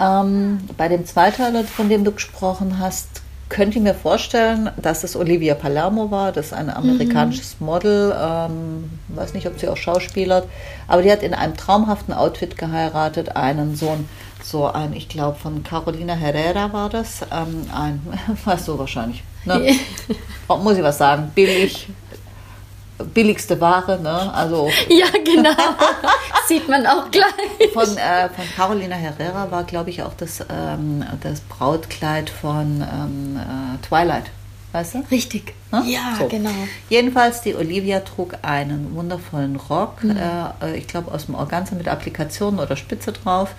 Ähm, 0.00 0.60
bei 0.76 0.86
dem 0.88 1.04
Zweiteiler, 1.04 1.64
von 1.64 1.88
dem 1.88 2.04
du 2.04 2.12
gesprochen 2.12 2.78
hast, 2.78 3.22
könnte 3.48 3.80
mir 3.80 3.94
vorstellen, 3.94 4.70
dass 4.76 5.04
es 5.04 5.16
Olivia 5.16 5.54
Palermo 5.54 6.10
war. 6.10 6.32
Das 6.32 6.46
ist 6.46 6.52
ein 6.52 6.70
amerikanisches 6.70 7.56
mhm. 7.60 7.66
Model. 7.66 8.16
Ähm, 8.18 8.90
weiß 9.08 9.34
nicht, 9.34 9.46
ob 9.46 9.58
sie 9.58 9.68
auch 9.68 9.76
schauspielert. 9.76 10.48
Aber 10.86 11.02
die 11.02 11.10
hat 11.10 11.22
in 11.22 11.34
einem 11.34 11.56
traumhaften 11.56 12.14
Outfit 12.14 12.58
geheiratet. 12.58 13.36
Einen 13.36 13.76
Sohn, 13.76 14.08
so 14.42 14.66
ein, 14.66 14.92
ich 14.92 15.08
glaube, 15.08 15.38
von 15.38 15.62
Carolina 15.62 16.14
Herrera 16.14 16.72
war 16.72 16.90
das. 16.90 17.22
Ähm, 17.32 17.66
ein, 17.74 18.00
weißt 18.44 18.68
du 18.68 18.78
wahrscheinlich. 18.78 19.22
Ne? 19.44 19.74
Muss 20.48 20.76
ich 20.76 20.82
was 20.82 20.98
sagen? 20.98 21.30
Billig, 21.34 21.88
billigste 23.04 23.60
Ware, 23.60 24.00
ne? 24.00 24.32
Also 24.32 24.68
ja, 24.88 25.06
genau. 25.24 25.50
Sieht 26.48 26.68
man 26.68 26.86
auch 26.86 27.10
gleich. 27.10 27.72
Von, 27.72 27.96
äh, 27.96 28.28
von 28.28 28.44
Carolina 28.56 28.96
Herrera 28.96 29.50
war, 29.50 29.64
glaube 29.64 29.90
ich, 29.90 30.02
auch 30.02 30.14
das, 30.14 30.40
ähm, 30.50 31.04
das 31.22 31.40
Brautkleid 31.40 32.30
von 32.30 32.82
ähm, 32.82 33.36
äh, 33.38 33.86
Twilight. 33.86 34.24
Weißt 34.72 34.94
du? 34.94 35.04
Richtig. 35.10 35.54
Ne? 35.72 35.82
Ja, 35.86 36.14
so. 36.18 36.28
genau. 36.28 36.50
Jedenfalls, 36.90 37.40
die 37.40 37.54
Olivia 37.54 38.00
trug 38.00 38.34
einen 38.42 38.94
wundervollen 38.94 39.56
Rock, 39.56 40.04
mhm. 40.04 40.18
äh, 40.60 40.76
ich 40.76 40.86
glaube 40.86 41.10
aus 41.10 41.26
dem 41.26 41.34
Organza 41.34 41.74
mit 41.74 41.88
Applikationen 41.88 42.60
oder 42.60 42.76
Spitze 42.76 43.12
drauf 43.12 43.54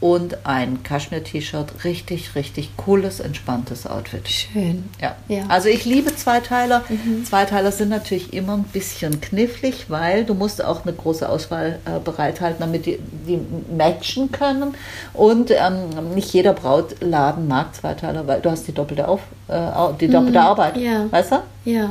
und 0.00 0.46
ein 0.46 0.82
Kaschmir-T-Shirt. 0.82 1.84
Richtig, 1.84 2.34
richtig 2.34 2.76
cooles, 2.76 3.20
entspanntes 3.20 3.86
Outfit. 3.86 4.28
Schön. 4.28 4.88
Ja. 5.00 5.16
ja. 5.28 5.44
Also 5.48 5.68
ich 5.68 5.84
liebe 5.84 6.14
Zweiteiler. 6.16 6.82
Mhm. 6.88 7.24
Zweiteiler 7.24 7.70
sind 7.70 7.90
natürlich 7.90 8.32
immer 8.32 8.54
ein 8.54 8.64
bisschen 8.64 9.20
knifflig, 9.20 9.86
weil 9.88 10.24
du 10.24 10.34
musst 10.34 10.64
auch 10.64 10.84
eine 10.84 10.94
große 10.94 11.28
Auswahl 11.28 11.78
äh, 11.84 11.98
bereithalten, 12.02 12.60
damit 12.60 12.86
die, 12.86 12.98
die 13.26 13.40
matchen 13.76 14.32
können. 14.32 14.74
Und 15.12 15.50
ähm, 15.50 16.14
nicht 16.14 16.32
jeder 16.32 16.54
Brautladen 16.54 17.46
mag 17.46 17.74
Zweiteiler, 17.74 18.26
weil 18.26 18.40
du 18.40 18.50
hast 18.50 18.66
die 18.66 18.72
doppelte, 18.72 19.06
Auf, 19.06 19.20
äh, 19.48 19.54
die 20.00 20.08
doppelte 20.08 20.38
mhm. 20.38 20.46
Arbeit. 20.46 20.76
Ja. 20.78 21.10
Weißt 21.10 21.32
du? 21.32 21.36
Ja. 21.70 21.90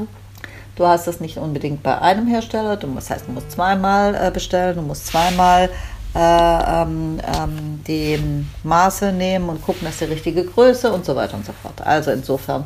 Du 0.80 0.88
hast 0.88 1.08
das 1.08 1.20
nicht 1.20 1.38
unbedingt 1.38 1.84
bei 1.84 2.00
einem 2.00 2.26
Hersteller. 2.26 2.78
Du, 2.78 2.88
das 2.96 3.10
heißt, 3.10 3.28
du 3.28 3.34
musst 3.34 3.52
zweimal 3.52 4.16
äh, 4.16 4.32
bestellen, 4.32 4.78
du 4.78 4.82
musst 4.82 5.08
zweimal 5.08 5.70
äh, 6.16 6.20
ähm, 6.20 7.20
ähm, 7.24 7.84
die 7.88 8.20
Maße 8.64 9.12
nehmen 9.12 9.50
und 9.50 9.62
gucken, 9.64 9.86
dass 9.86 9.98
die 9.98 10.06
richtige 10.06 10.44
Größe 10.44 10.92
und 10.92 11.06
so 11.06 11.16
weiter 11.16 11.36
und 11.36 11.46
so 11.46 11.54
fort. 11.62 11.82
Also 11.86 12.12
insofern, 12.12 12.66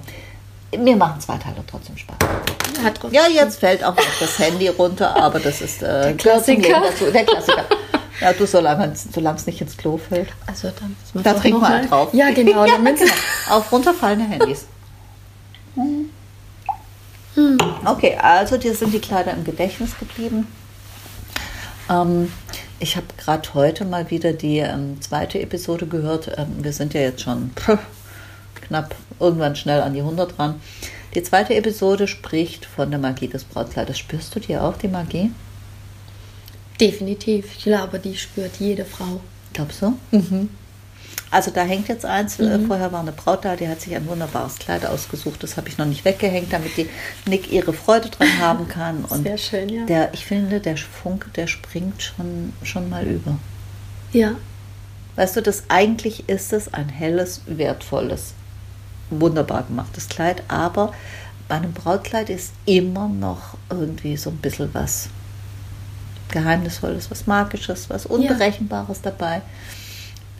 mir 0.78 0.96
machen 0.96 1.20
zwei 1.20 1.38
Teile 1.38 1.58
trotzdem 1.70 1.98
Spaß. 1.98 2.18
Ja, 3.12 3.28
jetzt 3.28 3.60
fällt 3.60 3.84
auch 3.84 3.96
noch 3.96 4.20
das 4.20 4.40
Handy 4.40 4.68
runter, 4.68 5.16
aber 5.16 5.40
das 5.40 5.62
ist 5.62 5.84
äh, 5.84 6.04
der 6.04 6.14
Klassiker. 6.16 6.82
Dazu, 6.82 7.12
der 7.12 7.26
Klassiker. 7.26 7.66
Ja, 8.20 8.32
du, 8.32 8.46
solange 8.46 8.94
es 8.94 9.46
nicht 9.46 9.60
ins 9.60 9.76
Klo 9.76 9.98
fällt. 9.98 10.30
Also 10.48 10.70
dann 10.80 11.24
Da 11.24 11.34
trinken 11.34 11.60
wir 11.60 11.68
halt 11.68 11.92
drauf. 11.92 12.14
Ja, 12.14 12.32
genau. 12.32 12.66
ja, 12.66 12.78
genau. 12.78 13.12
Auf 13.50 13.72
runterfallende 13.72 14.26
Handys. 14.26 14.66
Hm. 17.36 17.58
Okay, 17.86 18.18
also 18.22 18.58
dir 18.58 18.76
sind 18.76 18.94
die 18.94 19.00
Kleider 19.00 19.34
im 19.34 19.44
Gedächtnis 19.44 19.98
geblieben. 19.98 20.48
Ähm, 21.90 22.32
ich 22.84 22.98
habe 22.98 23.08
gerade 23.18 23.54
heute 23.54 23.86
mal 23.86 24.12
wieder 24.12 24.34
die 24.34 24.58
ähm, 24.58 25.02
zweite 25.02 25.40
Episode 25.40 25.88
gehört. 25.88 26.38
Ähm, 26.38 26.64
wir 26.64 26.74
sind 26.74 26.94
ja 26.94 27.02
jetzt 27.02 27.22
schon 27.22 27.52
pff, 27.56 27.80
knapp 28.56 28.96
irgendwann 29.20 29.56
schnell 29.56 29.82
an 29.82 29.94
die 29.94 30.02
100 30.02 30.38
dran. 30.38 30.62
Die 31.16 31.24
zweite 31.24 31.56
Episode 31.56 32.08
spricht 32.08 32.66
von 32.66 32.92
der 32.92 33.00
Magie 33.00 33.30
des 33.30 33.46
Brautkleides. 33.46 33.98
Spürst 33.98 34.36
du 34.36 34.40
dir 34.42 34.64
auch 34.64 34.78
die 34.78 34.90
Magie? 34.90 35.32
Definitiv. 36.80 37.56
Ich 37.58 37.64
glaube, 37.64 38.00
die 38.00 38.18
spürt 38.18 38.58
jede 38.60 38.84
Frau. 38.84 39.22
Glaubst 39.54 39.82
du? 39.82 39.98
Mhm. 40.12 40.50
Also 41.34 41.50
da 41.50 41.64
hängt 41.64 41.88
jetzt 41.88 42.06
eins. 42.06 42.40
Äh, 42.40 42.60
mhm. 42.60 42.68
Vorher 42.68 42.92
war 42.92 43.00
eine 43.00 43.12
Braut 43.12 43.44
da, 43.44 43.56
die 43.56 43.68
hat 43.68 43.82
sich 43.82 43.96
ein 43.96 44.08
wunderbares 44.08 44.60
Kleid 44.60 44.86
ausgesucht. 44.86 45.42
Das 45.42 45.58
habe 45.58 45.68
ich 45.68 45.80
noch 45.80 45.88
nicht 45.88 46.06
weggehängt, 46.06 46.54
damit 46.54 46.78
die 46.78 46.88
Nick 47.26 47.52
ihre 47.52 47.74
Freude 47.74 48.10
dran 48.10 48.28
haben 48.40 48.68
kann. 48.68 49.04
Und 49.06 49.24
Sehr 49.24 49.40
schön, 49.40 49.68
ja. 49.68 49.86
Der, 49.88 50.14
ich 50.14 50.28
finde, 50.28 50.60
der 50.60 50.78
Funke, 50.78 51.32
der 51.32 51.48
springt 51.48 52.04
schon, 52.04 52.54
schon 52.62 52.88
mal 52.88 53.04
über. 53.08 53.40
Ja. 54.12 54.36
Weißt 55.16 55.36
du, 55.36 55.42
das 55.42 55.64
eigentlich 55.70 56.30
ist 56.30 56.54
es 56.54 56.72
ein 56.72 56.90
helles, 56.90 57.42
wertvolles, 57.48 58.34
wunderbar 59.10 59.64
gemachtes 59.64 60.10
Kleid, 60.10 60.44
aber 60.48 60.94
bei 61.48 61.56
einem 61.56 61.74
Brautkleid 61.74 62.30
ist 62.30 62.54
immer 62.66 63.10
noch 63.10 63.58
irgendwie 63.72 64.18
so 64.18 64.30
ein 64.30 64.38
bisschen 64.38 64.70
was 64.74 65.10
Geheimnisvolles, 66.30 67.10
was 67.10 67.26
Magisches, 67.26 67.90
was 67.90 68.06
Unberechenbares 68.06 69.00
ja. 69.04 69.12
dabei. 69.12 69.42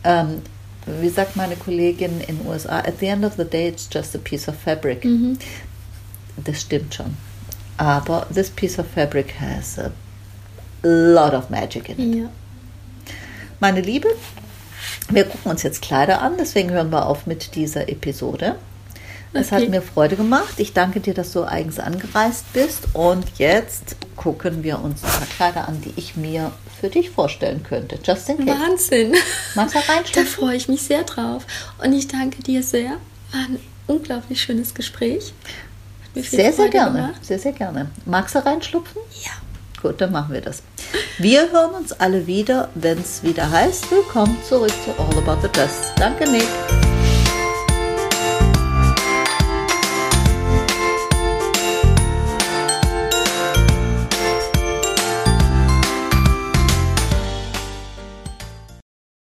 Ähm, 0.04 0.42
wie 0.86 1.08
sagt 1.08 1.36
meine 1.36 1.56
Kollegin 1.56 2.20
in 2.20 2.38
den 2.38 2.46
USA, 2.46 2.78
at 2.78 2.98
the 3.00 3.06
end 3.06 3.24
of 3.24 3.34
the 3.36 3.44
day 3.44 3.68
it's 3.68 3.88
just 3.90 4.14
a 4.14 4.18
piece 4.18 4.48
of 4.48 4.56
fabric. 4.56 5.04
Mhm. 5.04 5.38
Das 6.36 6.60
stimmt 6.60 6.94
schon. 6.94 7.16
Aber 7.76 8.26
this 8.32 8.50
piece 8.50 8.78
of 8.78 8.86
fabric 8.86 9.40
has 9.40 9.78
a 9.78 9.90
lot 10.82 11.32
of 11.32 11.50
magic 11.50 11.88
in 11.88 11.98
it. 11.98 12.18
Ja. 12.20 12.30
Meine 13.60 13.80
Liebe, 13.80 14.08
wir 15.08 15.24
gucken 15.24 15.50
uns 15.50 15.62
jetzt 15.62 15.82
Kleider 15.82 16.20
an, 16.20 16.34
deswegen 16.38 16.70
hören 16.70 16.90
wir 16.90 17.06
auf 17.06 17.26
mit 17.26 17.54
dieser 17.54 17.88
Episode. 17.88 18.56
Es 19.34 19.50
okay. 19.50 19.62
hat 19.62 19.68
mir 19.68 19.82
Freude 19.82 20.16
gemacht. 20.16 20.54
Ich 20.58 20.72
danke 20.72 21.00
dir, 21.00 21.12
dass 21.12 21.32
du 21.32 21.42
eigens 21.42 21.80
angereist 21.80 22.52
bist. 22.52 22.88
Und 22.92 23.24
jetzt 23.36 23.96
gucken 24.16 24.62
wir 24.62 24.80
uns 24.80 25.02
ein 25.02 25.10
paar 25.10 25.26
Kleider 25.26 25.68
an, 25.68 25.80
die 25.82 25.92
ich 25.96 26.16
mir 26.16 26.52
für 26.80 26.88
dich 26.88 27.10
vorstellen 27.10 27.62
könnte. 27.64 27.98
Justin 28.02 28.46
Case. 28.46 28.58
Wahnsinn. 28.58 29.14
Magst 29.54 29.74
du 29.74 29.80
Da 30.14 30.22
freue 30.22 30.56
ich 30.56 30.68
mich 30.68 30.82
sehr 30.82 31.02
drauf. 31.02 31.46
Und 31.82 31.92
ich 31.92 32.06
danke 32.06 32.42
dir 32.42 32.62
sehr. 32.62 32.90
War 33.32 33.40
ein 33.48 33.58
unglaublich 33.88 34.40
schönes 34.40 34.72
Gespräch. 34.72 35.32
Sehr, 36.14 36.52
sehr 36.52 36.68
gerne. 36.68 37.00
Gemacht. 37.00 37.24
Sehr, 37.24 37.40
sehr 37.40 37.52
gerne. 37.52 37.90
Magst 38.04 38.36
du 38.36 38.46
reinschlupfen? 38.46 39.00
Ja. 39.24 39.32
Gut, 39.82 40.00
dann 40.00 40.12
machen 40.12 40.32
wir 40.32 40.40
das. 40.40 40.62
Wir 41.18 41.50
hören 41.50 41.74
uns 41.74 41.92
alle 41.92 42.26
wieder, 42.26 42.68
wenn 42.74 42.98
es 42.98 43.22
wieder 43.22 43.50
heißt, 43.50 43.90
willkommen 43.90 44.36
zurück 44.48 44.72
zu 44.84 44.92
All 44.98 45.18
About 45.18 45.42
the 45.42 45.52
Dress. 45.52 45.92
Danke, 45.96 46.30
Nick. 46.30 46.46